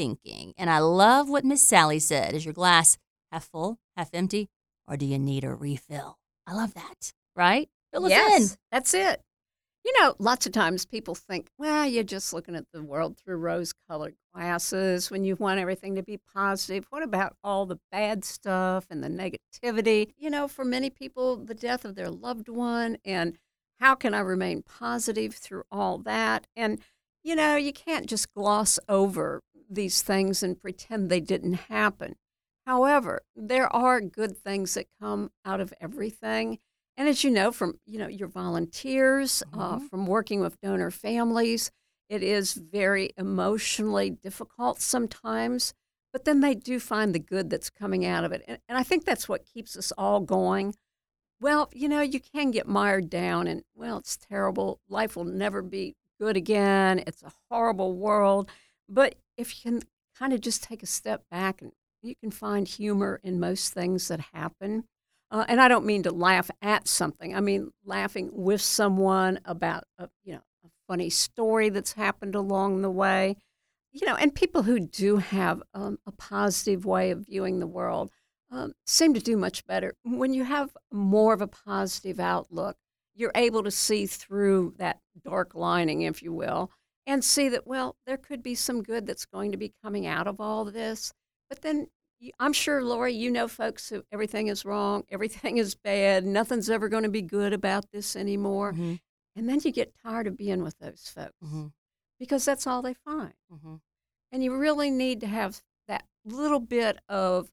thinking. 0.00 0.54
And 0.56 0.70
I 0.70 0.78
love 0.78 1.28
what 1.28 1.44
Miss 1.44 1.60
Sally 1.60 1.98
said. 1.98 2.32
Is 2.32 2.46
your 2.46 2.54
glass 2.54 2.96
half 3.30 3.44
full, 3.44 3.78
half 3.98 4.08
empty, 4.14 4.48
or 4.88 4.96
do 4.96 5.04
you 5.04 5.18
need 5.18 5.44
a 5.44 5.54
refill? 5.54 6.16
I 6.46 6.54
love 6.54 6.72
that, 6.72 7.12
right? 7.36 7.68
Fill 7.92 8.06
us 8.06 8.12
in. 8.12 8.16
yes, 8.16 8.56
that's 8.72 8.94
it. 8.94 9.20
You 9.84 9.92
know, 10.00 10.14
lots 10.18 10.46
of 10.46 10.52
times 10.52 10.86
people 10.86 11.14
think, 11.14 11.48
well, 11.58 11.86
you're 11.86 12.02
just 12.02 12.32
looking 12.32 12.56
at 12.56 12.64
the 12.72 12.82
world 12.82 13.18
through 13.18 13.36
rose 13.36 13.74
colored 13.90 14.14
glasses 14.34 15.10
when 15.10 15.24
you 15.24 15.36
want 15.36 15.60
everything 15.60 15.96
to 15.96 16.02
be 16.02 16.18
positive. 16.34 16.86
What 16.88 17.02
about 17.02 17.36
all 17.44 17.66
the 17.66 17.78
bad 17.92 18.24
stuff 18.24 18.86
and 18.88 19.04
the 19.04 19.08
negativity? 19.08 20.12
You 20.16 20.30
know, 20.30 20.48
for 20.48 20.64
many 20.64 20.88
people, 20.88 21.36
the 21.36 21.54
death 21.54 21.84
of 21.84 21.94
their 21.94 22.10
loved 22.10 22.48
one, 22.48 22.96
and 23.04 23.36
how 23.80 23.94
can 23.94 24.14
I 24.14 24.20
remain 24.20 24.62
positive 24.62 25.34
through 25.34 25.64
all 25.70 25.98
that? 25.98 26.46
And, 26.56 26.80
you 27.22 27.34
know, 27.34 27.56
you 27.56 27.74
can't 27.74 28.06
just 28.06 28.32
gloss 28.32 28.78
over 28.88 29.42
these 29.70 30.02
things 30.02 30.42
and 30.42 30.60
pretend 30.60 31.08
they 31.10 31.20
didn't 31.20 31.54
happen. 31.54 32.16
However, 32.66 33.22
there 33.34 33.72
are 33.74 34.00
good 34.00 34.36
things 34.36 34.74
that 34.74 34.86
come 35.00 35.30
out 35.44 35.60
of 35.60 35.72
everything. 35.80 36.58
And 36.96 37.08
as 37.08 37.24
you 37.24 37.30
know 37.30 37.50
from 37.52 37.80
you 37.86 37.98
know 37.98 38.08
your 38.08 38.28
volunteers, 38.28 39.42
uh, 39.52 39.78
Mhm. 39.78 39.88
from 39.88 40.06
working 40.06 40.40
with 40.40 40.60
donor 40.60 40.90
families, 40.90 41.70
it 42.08 42.22
is 42.22 42.54
very 42.54 43.10
emotionally 43.16 44.10
difficult 44.10 44.80
sometimes. 44.80 45.72
But 46.12 46.24
then 46.24 46.40
they 46.40 46.54
do 46.56 46.80
find 46.80 47.14
the 47.14 47.20
good 47.20 47.50
that's 47.50 47.70
coming 47.70 48.04
out 48.04 48.24
of 48.24 48.32
it, 48.32 48.42
and, 48.46 48.58
and 48.68 48.76
I 48.76 48.82
think 48.82 49.04
that's 49.04 49.28
what 49.28 49.44
keeps 49.46 49.76
us 49.76 49.92
all 49.92 50.20
going. 50.20 50.74
Well, 51.40 51.70
you 51.72 51.88
know, 51.88 52.00
you 52.02 52.20
can 52.20 52.50
get 52.50 52.66
mired 52.68 53.08
down, 53.08 53.46
and 53.46 53.64
well, 53.74 53.98
it's 53.98 54.16
terrible. 54.16 54.80
Life 54.88 55.16
will 55.16 55.24
never 55.24 55.62
be 55.62 55.96
good 56.20 56.36
again. 56.36 57.02
It's 57.06 57.22
a 57.22 57.32
horrible 57.48 57.94
world. 57.94 58.50
But 58.90 59.14
if 59.36 59.64
you 59.64 59.70
can 59.70 59.82
kind 60.18 60.32
of 60.32 60.40
just 60.40 60.62
take 60.62 60.82
a 60.82 60.86
step 60.86 61.22
back 61.30 61.62
and 61.62 61.72
you 62.02 62.14
can 62.16 62.30
find 62.30 62.66
humor 62.66 63.20
in 63.22 63.40
most 63.40 63.72
things 63.72 64.08
that 64.08 64.20
happen. 64.32 64.84
Uh, 65.30 65.44
and 65.48 65.60
I 65.60 65.68
don't 65.68 65.86
mean 65.86 66.02
to 66.04 66.12
laugh 66.12 66.50
at 66.60 66.88
something. 66.88 67.34
I 67.36 67.40
mean 67.40 67.70
laughing 67.84 68.30
with 68.32 68.60
someone 68.60 69.40
about 69.44 69.84
a, 69.98 70.08
you 70.24 70.34
know 70.34 70.42
a 70.64 70.68
funny 70.88 71.10
story 71.10 71.68
that's 71.68 71.92
happened 71.92 72.34
along 72.34 72.82
the 72.82 72.90
way. 72.90 73.36
You 73.92 74.06
know, 74.06 74.16
and 74.16 74.34
people 74.34 74.62
who 74.62 74.80
do 74.80 75.16
have 75.16 75.62
um, 75.74 75.98
a 76.06 76.12
positive 76.12 76.84
way 76.84 77.10
of 77.10 77.26
viewing 77.26 77.58
the 77.58 77.66
world 77.66 78.10
um, 78.50 78.72
seem 78.86 79.14
to 79.14 79.20
do 79.20 79.36
much 79.36 79.66
better. 79.66 79.94
When 80.04 80.32
you 80.32 80.44
have 80.44 80.70
more 80.92 81.34
of 81.34 81.42
a 81.42 81.48
positive 81.48 82.20
outlook, 82.20 82.76
you're 83.14 83.32
able 83.34 83.64
to 83.64 83.70
see 83.70 84.06
through 84.06 84.74
that 84.78 85.00
dark 85.24 85.54
lining, 85.54 86.02
if 86.02 86.22
you 86.22 86.32
will, 86.32 86.70
and 87.10 87.24
see 87.24 87.48
that 87.50 87.66
well, 87.66 87.96
there 88.06 88.16
could 88.16 88.42
be 88.42 88.54
some 88.54 88.82
good 88.82 89.06
that's 89.06 89.26
going 89.26 89.50
to 89.52 89.58
be 89.58 89.72
coming 89.82 90.06
out 90.06 90.26
of 90.28 90.40
all 90.40 90.64
this. 90.64 91.12
But 91.48 91.62
then 91.62 91.88
I'm 92.38 92.52
sure, 92.52 92.84
Lori, 92.84 93.14
you 93.14 93.30
know 93.30 93.48
folks 93.48 93.88
who 93.88 94.04
everything 94.12 94.48
is 94.48 94.64
wrong, 94.64 95.04
everything 95.10 95.58
is 95.58 95.74
bad, 95.74 96.24
nothing's 96.24 96.70
ever 96.70 96.88
going 96.88 97.02
to 97.04 97.08
be 97.10 97.22
good 97.22 97.52
about 97.52 97.90
this 97.92 98.16
anymore. 98.16 98.72
Mhm, 98.74 99.00
And 99.36 99.48
then 99.48 99.60
you 99.64 99.72
get 99.72 99.94
tired 100.04 100.26
of 100.26 100.36
being 100.36 100.62
with 100.62 100.78
those 100.78 101.08
folks 101.08 101.32
mhm, 101.44 101.72
because 102.18 102.44
that's 102.44 102.66
all 102.66 102.82
they 102.82 102.94
find. 102.94 103.34
mhm. 103.52 103.80
And 104.32 104.44
you 104.44 104.56
really 104.56 104.90
need 104.90 105.20
to 105.20 105.26
have 105.26 105.62
that 105.88 106.06
little 106.24 106.60
bit 106.60 106.98
of, 107.08 107.50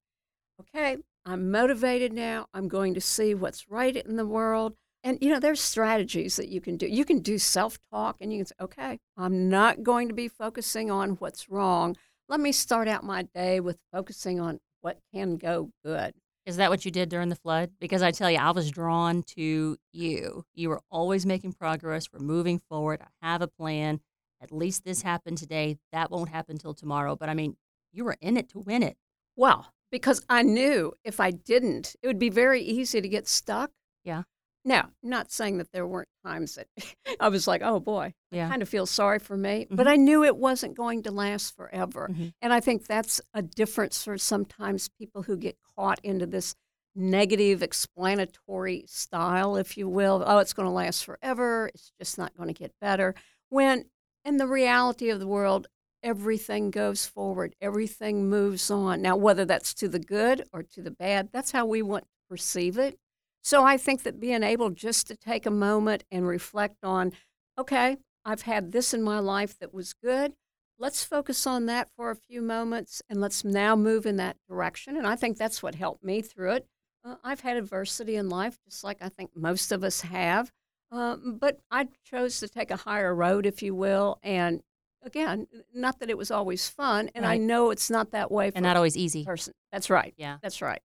okay, 0.62 0.98
I'm 1.26 1.52
motivated 1.52 2.13
now. 2.13 2.48
I'm 2.54 2.67
going 2.67 2.93
to 2.93 3.02
see 3.02 3.34
what's 3.36 3.70
right 3.70 3.96
in 3.96 4.15
the 4.17 4.26
world. 4.28 4.76
And, 5.08 5.17
you 5.22 5.30
know, 5.30 5.39
there's 5.39 5.62
strategies 5.62 6.36
that 6.36 6.50
you 6.50 6.60
can 6.60 6.76
do. 6.76 6.86
You 6.86 7.06
can 7.06 7.20
do 7.20 7.38
self 7.38 7.78
talk 7.93 8.17
and 8.20 8.30
you 8.34 8.39
can 8.39 8.46
say, 8.48 8.56
okay, 8.60 9.00
I'm 9.15 9.48
not 9.48 9.82
going 9.82 10.10
to 10.10 10.13
be 10.13 10.28
focusing 10.28 10.91
on 10.91 11.12
what's 11.12 11.48
wrong. 11.48 11.96
Let 12.28 12.41
me 12.41 12.52
start 12.52 12.89
out 12.89 13.06
my 13.06 13.22
day 13.22 13.62
with 13.62 13.78
focusing 13.93 14.41
on 14.41 14.60
what 14.82 15.00
can 15.13 15.38
go 15.38 15.72
good. 15.86 16.13
Is 16.46 16.58
that 16.58 16.70
what 16.70 16.84
you 16.84 16.91
did 16.91 17.08
during 17.08 17.30
the 17.30 17.38
flood? 17.38 17.72
Because 17.80 18.02
I 18.02 18.12
tell 18.12 18.30
you, 18.30 18.38
I 18.38 18.52
was 18.52 18.70
drawn 18.70 19.24
to 19.38 19.78
you. 19.93 20.43
You 20.54 20.67
were 20.67 20.82
always 20.91 21.26
making 21.26 21.54
progress. 21.54 22.10
We're 22.12 22.20
moving 22.20 22.60
forward. 22.60 23.00
I 23.02 23.26
have 23.26 23.41
a 23.41 23.48
plan. 23.48 24.02
At 24.41 24.52
least 24.52 24.84
this 24.84 25.04
happened 25.04 25.38
today. 25.38 25.78
That 25.93 26.12
won't 26.12 26.28
happen 26.28 26.58
till 26.58 26.74
tomorrow. 26.74 27.15
But 27.15 27.30
I 27.30 27.34
mean, 27.34 27.56
you 27.93 28.04
were 28.04 28.17
in 28.20 28.36
it 28.36 28.50
to 28.50 28.60
win 28.60 28.84
it. 28.84 28.98
Well, 29.38 29.72
because 29.89 30.26
I 30.28 30.43
knew 30.43 30.96
if 31.06 31.22
I 31.22 31.32
didn't, 31.32 31.96
it 32.02 32.08
would 32.08 32.20
be 32.20 32.30
very 32.30 32.62
easy 32.62 33.00
to 33.00 33.08
get 33.08 33.30
stuck. 33.30 33.72
Yeah. 34.04 34.24
Now, 34.67 34.89
not 35.01 35.32
saying 35.32 35.60
that 35.60 35.71
there 35.71 35.88
weren't 35.88 36.10
times 36.25 36.56
that 36.56 36.67
I 37.21 37.30
was 37.30 37.47
like, 37.47 37.62
oh 37.63 37.80
boy, 37.80 38.13
Yeah. 38.32 38.49
kind 38.49 38.62
of 38.62 38.67
feel 38.67 38.86
sorry 38.86 39.17
for 39.19 39.38
me, 39.38 39.65
but 39.71 39.88
Mhm. 39.88 39.89
I 39.89 39.95
knew 39.95 40.25
it 40.25 40.36
wasn't 40.36 40.75
going 40.75 41.03
to 41.03 41.12
last 41.12 41.56
forever. 41.56 42.10
Mhm. 42.12 42.34
And 42.41 42.51
I 42.51 42.60
think 42.60 42.86
that's 42.86 43.21
a 43.34 43.41
difference 43.41 44.03
for 44.03 44.17
sometimes 44.17 44.89
people 44.89 45.23
who 45.23 45.38
get 45.38 45.58
caught 45.77 45.99
into 46.03 46.25
this 46.25 46.53
negative 46.95 47.63
explanatory 47.63 48.84
style, 48.88 49.56
if 49.56 49.77
you 49.77 49.88
will. 49.88 50.21
Oh, 50.25 50.39
it's 50.39 50.51
going 50.53 50.67
to 50.67 50.71
last 50.73 51.06
forever. 51.06 51.69
It's 51.73 51.91
just 51.99 52.17
not 52.17 52.36
going 52.36 52.47
to 52.47 52.53
get 52.53 52.73
better. 52.82 53.15
When 53.49 53.86
in 54.25 54.36
the 54.38 54.47
reality 54.47 55.10
of 55.10 55.19
the 55.21 55.27
world, 55.27 55.67
everything 56.03 56.71
goes 56.71 57.06
forward, 57.06 57.56
everything 57.62 58.30
moves 58.30 58.69
on. 58.69 59.01
Now, 59.01 59.15
whether 59.15 59.45
that's 59.45 59.73
to 59.75 59.88
the 59.88 59.99
good 59.99 60.43
or 60.51 60.62
to 60.63 60.82
the 60.82 60.91
bad, 60.91 61.30
that's 61.32 61.51
how 61.51 61.65
we 61.65 61.82
want 61.82 62.03
to 62.03 62.10
perceive 62.30 62.77
it. 62.77 62.99
So 63.47 63.63
I 63.63 63.77
think 63.77 64.03
that 64.03 64.19
being 64.19 64.43
able 64.43 64.71
just 64.71 65.07
to 65.07 65.15
take 65.15 65.45
a 65.45 65.49
moment 65.49 66.03
and 66.12 66.27
reflect 66.27 66.83
on, 66.83 67.13
okay, 67.57 67.95
I've 68.25 68.41
had 68.41 68.73
this 68.73 68.93
in 68.93 69.01
my 69.01 69.19
life 69.19 69.57
that 69.60 69.73
was 69.73 69.93
good. 69.93 70.33
Let's 70.77 71.05
focus 71.05 71.47
on 71.47 71.65
that 71.67 71.88
for 71.95 72.12
a 72.12 72.15
few 72.17 72.41
moments 72.41 73.01
and 73.07 73.21
let's 73.21 73.45
now 73.45 73.77
move 73.77 74.05
in 74.05 74.17
that 74.17 74.36
direction. 74.49 74.97
And 74.97 75.07
I 75.07 75.15
think 75.15 75.38
that's 75.38 75.63
what 75.63 75.75
helped 75.75 76.03
me 76.03 76.21
through 76.21 76.55
it. 76.55 76.67
Uh, 77.05 77.15
I've 77.23 77.39
had 77.39 77.55
adversity 77.55 78.17
in 78.17 78.27
life, 78.27 78.57
just 78.65 78.83
like 78.83 78.97
I 78.99 79.07
think 79.07 79.29
most 79.33 79.71
of 79.71 79.81
us 79.81 80.01
have. 80.01 80.51
Um, 80.91 81.38
but 81.39 81.62
I 81.71 81.88
chose 82.03 82.41
to 82.41 82.49
take 82.49 82.69
a 82.69 82.75
higher 82.75 83.15
road, 83.15 83.45
if 83.45 83.63
you 83.63 83.73
will. 83.73 84.19
And 84.23 84.60
again, 85.03 85.47
not 85.73 85.99
that 85.99 86.10
it 86.10 86.17
was 86.17 86.31
always 86.31 86.67
fun. 86.67 87.12
And 87.15 87.25
I 87.25 87.38
know 87.38 87.71
it's 87.71 87.89
not 87.89 88.12
that 88.12 88.29
way 88.29 88.51
for 88.51 88.57
And 88.57 88.65
not 88.65 88.75
always 88.75 88.97
easy. 88.97 89.23
person. 89.23 89.53
That's 89.71 89.89
right. 89.89 90.13
Yeah. 90.17 90.39
That's 90.41 90.62
right. 90.62 90.81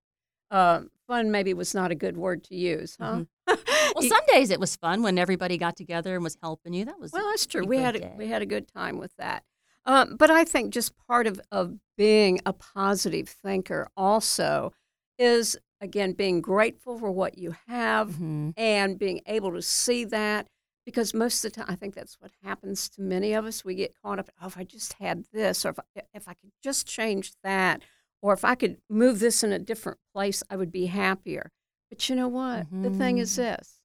Um, 0.49 0.91
fun 1.07 1.31
maybe 1.31 1.53
was 1.53 1.73
not 1.73 1.91
a 1.91 1.95
good 1.95 2.17
word 2.17 2.43
to 2.45 2.55
use, 2.55 2.97
huh? 2.99 3.23
Well, 3.95 4.03
some 4.09 4.25
days 4.27 4.49
it 4.49 4.59
was 4.59 4.75
fun 4.75 5.03
when 5.03 5.19
everybody 5.19 5.57
got 5.57 5.75
together 5.75 6.15
and 6.15 6.23
was 6.23 6.35
helping 6.41 6.73
you. 6.73 6.85
That 6.85 6.99
was 6.99 7.11
well, 7.11 7.27
that's 7.29 7.45
true. 7.45 7.63
We 7.65 7.77
had 7.77 7.95
a, 7.97 8.11
we 8.17 8.27
had 8.27 8.41
a 8.41 8.45
good 8.45 8.67
time 8.67 8.97
with 8.97 9.15
that. 9.17 9.43
Um, 9.85 10.15
but 10.17 10.31
I 10.31 10.45
think 10.45 10.73
just 10.73 10.93
part 11.07 11.27
of, 11.27 11.39
of 11.51 11.75
being 11.97 12.39
a 12.45 12.53
positive 12.53 13.29
thinker 13.29 13.89
also 13.95 14.73
is 15.19 15.55
again 15.79 16.13
being 16.13 16.41
grateful 16.41 16.97
for 16.97 17.11
what 17.11 17.37
you 17.37 17.53
have 17.67 18.11
Mhm. 18.15 18.53
and 18.57 18.97
being 18.97 19.21
able 19.27 19.51
to 19.51 19.61
see 19.61 20.05
that 20.05 20.47
because 20.85 21.13
most 21.13 21.43
of 21.45 21.51
the 21.53 21.57
time 21.61 21.65
I 21.69 21.75
think 21.75 21.93
that's 21.93 22.19
what 22.19 22.31
happens 22.41 22.89
to 22.91 23.01
many 23.01 23.33
of 23.33 23.45
us. 23.45 23.63
We 23.63 23.75
get 23.75 23.93
caught 24.01 24.17
up. 24.19 24.29
Oh, 24.41 24.47
if 24.47 24.57
I 24.57 24.63
just 24.63 24.93
had 24.93 25.25
this, 25.31 25.65
or 25.65 25.69
if 25.69 25.79
I, 25.79 26.01
if 26.15 26.27
I 26.27 26.33
could 26.33 26.51
just 26.63 26.87
change 26.87 27.33
that, 27.43 27.83
or 28.23 28.33
if 28.33 28.43
I 28.43 28.55
could 28.55 28.77
move 28.89 29.19
this 29.19 29.43
in 29.43 29.51
a 29.51 29.59
different 29.59 29.99
place, 30.15 30.41
I 30.49 30.55
would 30.55 30.71
be 30.71 30.87
happier. 30.87 31.51
But 31.89 32.09
you 32.09 32.15
know 32.15 32.29
what? 32.29 32.65
The 32.71 32.89
thing 32.89 33.19
is 33.19 33.33
Mhm. 33.33 33.35
this 33.35 33.79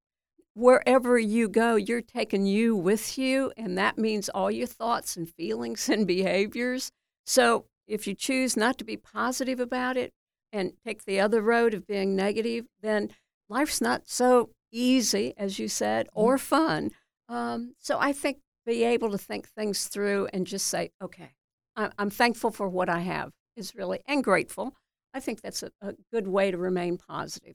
wherever 0.54 1.18
you 1.18 1.48
go, 1.48 1.76
you're 1.76 2.00
taking 2.02 2.44
you 2.46 2.74
with 2.74 3.16
you, 3.18 3.52
and 3.56 3.76
that 3.78 3.96
means 3.98 4.28
all 4.28 4.50
your 4.50 4.66
thoughts 4.66 5.16
and 5.16 5.28
feelings 5.30 5.88
and 5.88 6.06
behaviors. 6.06 6.90
So 7.26 7.66
if 7.86 8.06
you 8.06 8.14
choose 8.14 8.56
not 8.56 8.78
to 8.78 8.84
be 8.84 8.96
positive 8.96 9.60
about 9.60 9.96
it 9.96 10.12
and 10.52 10.72
take 10.84 11.04
the 11.04 11.20
other 11.20 11.42
road 11.42 11.74
of 11.74 11.86
being 11.86 12.16
negative, 12.16 12.66
then 12.80 13.10
life's 13.48 13.80
not 13.80 14.08
so 14.08 14.50
easy, 14.72 15.32
as 15.36 15.58
you 15.58 15.68
said, 15.68 16.08
or 16.12 16.38
fun. 16.38 16.90
Um, 17.28 17.74
so 17.78 17.98
I 17.98 18.12
think 18.12 18.38
be 18.66 18.82
able 18.84 19.10
to 19.10 19.18
think 19.18 19.48
things 19.48 19.86
through 19.88 20.28
and 20.32 20.46
just 20.46 20.66
say, 20.66 20.90
okay, 21.00 21.34
I'm 21.76 22.10
thankful 22.10 22.50
for 22.50 22.68
what 22.68 22.88
I 22.88 23.00
have 23.00 23.32
is 23.58 23.74
really, 23.74 24.00
and 24.06 24.24
grateful. 24.24 24.74
I 25.12 25.20
think 25.20 25.40
that's 25.40 25.62
a, 25.62 25.70
a 25.82 25.94
good 26.12 26.28
way 26.28 26.50
to 26.50 26.56
remain 26.56 26.96
positive. 26.96 27.54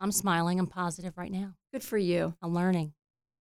I'm 0.00 0.12
smiling. 0.12 0.58
I'm 0.58 0.66
positive 0.66 1.16
right 1.16 1.30
now. 1.30 1.54
Good 1.72 1.84
for 1.84 1.98
you. 1.98 2.34
I'm 2.42 2.54
learning 2.54 2.92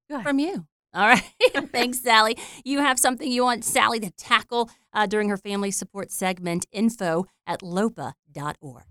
Good. 0.10 0.24
from 0.24 0.38
you. 0.39 0.67
All 0.93 1.08
right. 1.08 1.24
Thanks, 1.71 2.00
Sally. 2.00 2.38
You 2.63 2.80
have 2.80 3.00
something 3.00 3.32
you 3.32 3.43
want 3.43 3.63
Sally 3.63 4.00
to 4.02 4.12
tackle 4.12 4.69
uh, 4.93 5.06
during 5.06 5.30
her 5.30 5.38
family 5.38 5.71
support 5.71 6.12
segment, 6.12 6.65
info 6.71 7.26
at 7.47 7.63
lopa.org. 7.63 8.84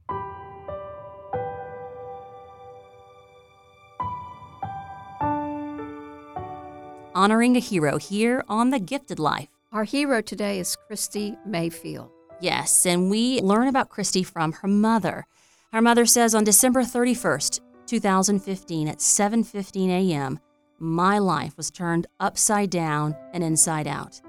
Honoring 7.12 7.56
a 7.56 7.60
hero 7.60 7.98
here 7.98 8.44
on 8.48 8.70
The 8.70 8.78
Gifted 8.78 9.18
Life. 9.18 9.48
Our 9.72 9.84
hero 9.84 10.20
today 10.22 10.58
is 10.58 10.76
Kristi 10.88 11.36
Mayfield. 11.44 12.10
Yes, 12.40 12.86
and 12.86 13.10
we 13.10 13.40
learn 13.42 13.68
about 13.68 13.90
Kristi 13.90 14.24
from 14.24 14.52
her 14.52 14.68
mother. 14.68 15.26
Her 15.72 15.82
mother 15.82 16.06
says 16.06 16.34
on 16.34 16.42
December 16.44 16.82
31st, 16.82 17.60
2015 17.86 18.88
at 18.88 18.98
7:15 18.98 19.90
a.m., 19.90 20.38
my 20.78 21.18
life 21.18 21.56
was 21.58 21.70
turned 21.70 22.06
upside 22.18 22.70
down 22.70 23.14
and 23.34 23.44
inside 23.44 23.86
out. 23.86 24.22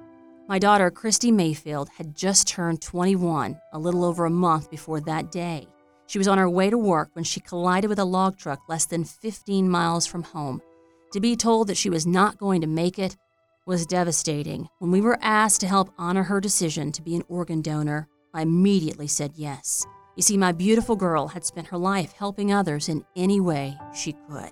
My 0.50 0.60
daughter, 0.60 0.91
Kristi 0.91 1.32
Mayfield, 1.32 1.88
had 1.97 2.13
just 2.13 2.47
turned 2.50 2.82
21, 2.82 3.58
a 3.71 3.80
little 3.80 4.04
over 4.04 4.26
a 4.26 4.30
month 4.30 4.69
before 4.69 5.00
that 5.02 5.32
day. 5.32 5.69
She 6.08 6.17
was 6.17 6.28
on 6.28 6.38
her 6.38 6.50
way 6.50 6.69
to 6.69 6.78
work 6.78 7.12
when 7.13 7.24
she 7.24 7.39
collided 7.39 7.89
with 7.89 8.00
a 8.00 8.04
log 8.04 8.36
truck 8.36 8.67
less 8.67 8.86
than 8.86 9.06
15 9.06 9.69
miles 9.69 10.06
from 10.06 10.24
home. 10.24 10.62
To 11.13 11.21
be 11.21 11.38
told 11.38 11.67
that 11.67 11.78
she 11.78 11.89
was 11.89 12.06
not 12.06 12.38
going 12.38 12.60
to 12.60 12.67
make 12.67 13.00
it 13.00 13.15
was 13.65 13.86
devastating. 13.86 14.67
When 14.80 14.91
we 14.91 15.02
were 15.02 15.19
asked 15.21 15.62
to 15.62 15.67
help 15.67 15.93
honor 15.97 16.24
her 16.24 16.41
decision 16.41 16.91
to 16.93 17.02
be 17.02 17.15
an 17.15 17.24
organ 17.28 17.62
donor, 17.62 18.08
I 18.34 18.41
immediately 18.41 19.08
said 19.08 19.34
yes. 19.36 19.86
You 20.15 20.24
see, 20.24 20.38
my 20.38 20.52
beautiful 20.52 20.95
girl 20.95 21.28
had 21.28 21.45
spent 21.45 21.67
her 21.67 21.78
life 21.78 22.13
helping 22.13 22.52
others 22.52 22.89
in 22.89 23.06
any 23.15 23.39
way 23.39 23.78
she 23.93 24.13
could. 24.30 24.52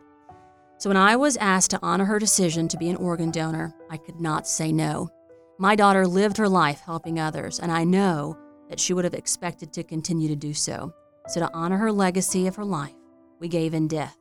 So 0.77 0.89
when 0.89 0.97
I 0.97 1.15
was 1.15 1.37
asked 1.37 1.71
to 1.71 1.79
honor 1.81 2.05
her 2.05 2.19
decision 2.19 2.67
to 2.69 2.77
be 2.77 2.89
an 2.89 2.95
organ 2.95 3.31
donor, 3.31 3.75
I 3.89 3.97
could 3.97 4.21
not 4.21 4.47
say 4.47 4.71
no. 4.71 5.09
My 5.57 5.75
daughter 5.75 6.07
lived 6.07 6.37
her 6.37 6.47
life 6.47 6.79
helping 6.79 7.19
others, 7.19 7.59
and 7.59 7.71
I 7.71 7.83
know 7.83 8.37
that 8.69 8.79
she 8.79 8.93
would 8.93 9.03
have 9.03 9.13
expected 9.13 9.73
to 9.73 9.83
continue 9.83 10.29
to 10.29 10.35
do 10.35 10.53
so. 10.53 10.93
So 11.27 11.41
to 11.41 11.53
honor 11.53 11.77
her 11.77 11.91
legacy 11.91 12.47
of 12.47 12.55
her 12.55 12.63
life, 12.63 12.95
we 13.39 13.47
gave 13.47 13.73
in 13.73 13.87
death. 13.87 14.15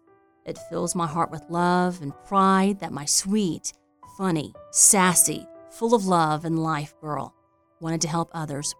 It 0.44 0.58
fills 0.70 0.94
my 0.94 1.06
heart 1.06 1.30
with 1.30 1.44
love 1.48 2.02
and 2.02 2.12
pride 2.24 2.80
that 2.80 2.92
my 2.92 3.04
sweet, 3.04 3.72
funny, 4.18 4.52
sassy, 4.72 5.46
full 5.70 5.94
of 5.94 6.04
love 6.04 6.44
and 6.44 6.58
life 6.58 6.92
girl 7.00 7.32
wanted 7.80 8.00
to 8.00 8.08
help 8.08 8.28
others. 8.34 8.74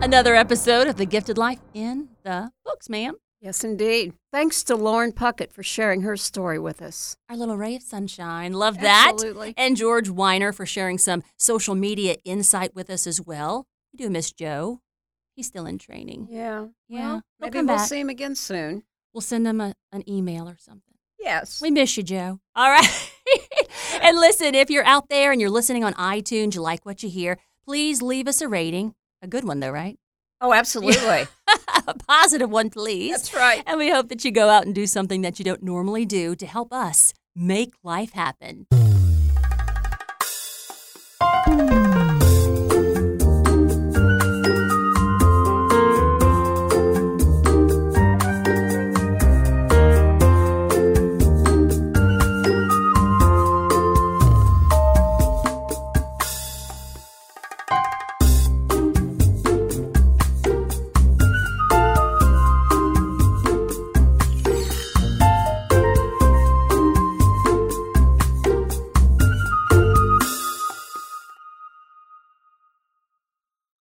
Another 0.00 0.34
episode 0.34 0.86
of 0.86 0.96
The 0.96 1.04
Gifted 1.04 1.36
Life 1.36 1.58
in 1.74 2.08
the 2.22 2.50
books, 2.64 2.88
ma'am. 2.88 3.16
Yes, 3.40 3.62
indeed. 3.62 4.14
Thanks 4.32 4.64
to 4.64 4.74
Lauren 4.74 5.12
Puckett 5.12 5.52
for 5.52 5.62
sharing 5.62 6.02
her 6.02 6.16
story 6.16 6.58
with 6.58 6.82
us. 6.82 7.16
Our 7.28 7.36
little 7.36 7.56
ray 7.56 7.76
of 7.76 7.82
sunshine. 7.82 8.52
Love 8.52 8.80
that. 8.80 9.10
Absolutely. 9.14 9.54
And 9.56 9.76
George 9.76 10.08
Weiner 10.08 10.52
for 10.52 10.66
sharing 10.66 10.98
some 10.98 11.22
social 11.36 11.76
media 11.76 12.16
insight 12.24 12.74
with 12.74 12.90
us 12.90 13.06
as 13.06 13.20
well. 13.20 13.66
We 13.92 14.04
do 14.04 14.10
miss 14.10 14.32
Joe. 14.32 14.80
He's 15.36 15.46
still 15.46 15.66
in 15.66 15.78
training. 15.78 16.26
Yeah. 16.30 16.66
Yeah, 16.88 17.08
Well, 17.12 17.22
maybe 17.38 17.58
we'll 17.58 17.66
back. 17.76 17.88
see 17.88 18.00
him 18.00 18.08
again 18.08 18.34
soon. 18.34 18.82
We'll 19.14 19.20
send 19.20 19.46
him 19.46 19.60
a, 19.60 19.74
an 19.92 20.02
email 20.10 20.48
or 20.48 20.56
something. 20.58 20.94
Yes. 21.20 21.60
We 21.62 21.70
miss 21.70 21.96
you, 21.96 22.02
Joe. 22.02 22.40
All 22.56 22.68
right. 22.70 23.10
and 24.02 24.16
listen, 24.16 24.56
if 24.56 24.68
you're 24.68 24.84
out 24.84 25.08
there 25.08 25.30
and 25.30 25.40
you're 25.40 25.48
listening 25.50 25.84
on 25.84 25.94
iTunes, 25.94 26.54
you 26.56 26.60
like 26.60 26.84
what 26.84 27.04
you 27.04 27.08
hear, 27.08 27.38
please 27.64 28.02
leave 28.02 28.26
us 28.26 28.40
a 28.40 28.48
rating. 28.48 28.94
A 29.22 29.28
good 29.28 29.44
one, 29.44 29.60
though, 29.60 29.70
right? 29.70 29.96
Oh, 30.40 30.52
absolutely. 30.52 31.26
a 31.86 31.94
positive 31.94 32.50
one, 32.50 32.70
please. 32.70 33.12
That's 33.12 33.34
right. 33.34 33.62
And 33.66 33.78
we 33.78 33.90
hope 33.90 34.08
that 34.08 34.24
you 34.24 34.30
go 34.30 34.48
out 34.48 34.66
and 34.66 34.74
do 34.74 34.86
something 34.86 35.22
that 35.22 35.38
you 35.38 35.44
don't 35.44 35.62
normally 35.62 36.06
do 36.06 36.36
to 36.36 36.46
help 36.46 36.72
us 36.72 37.12
make 37.34 37.74
life 37.82 38.12
happen. 38.12 38.66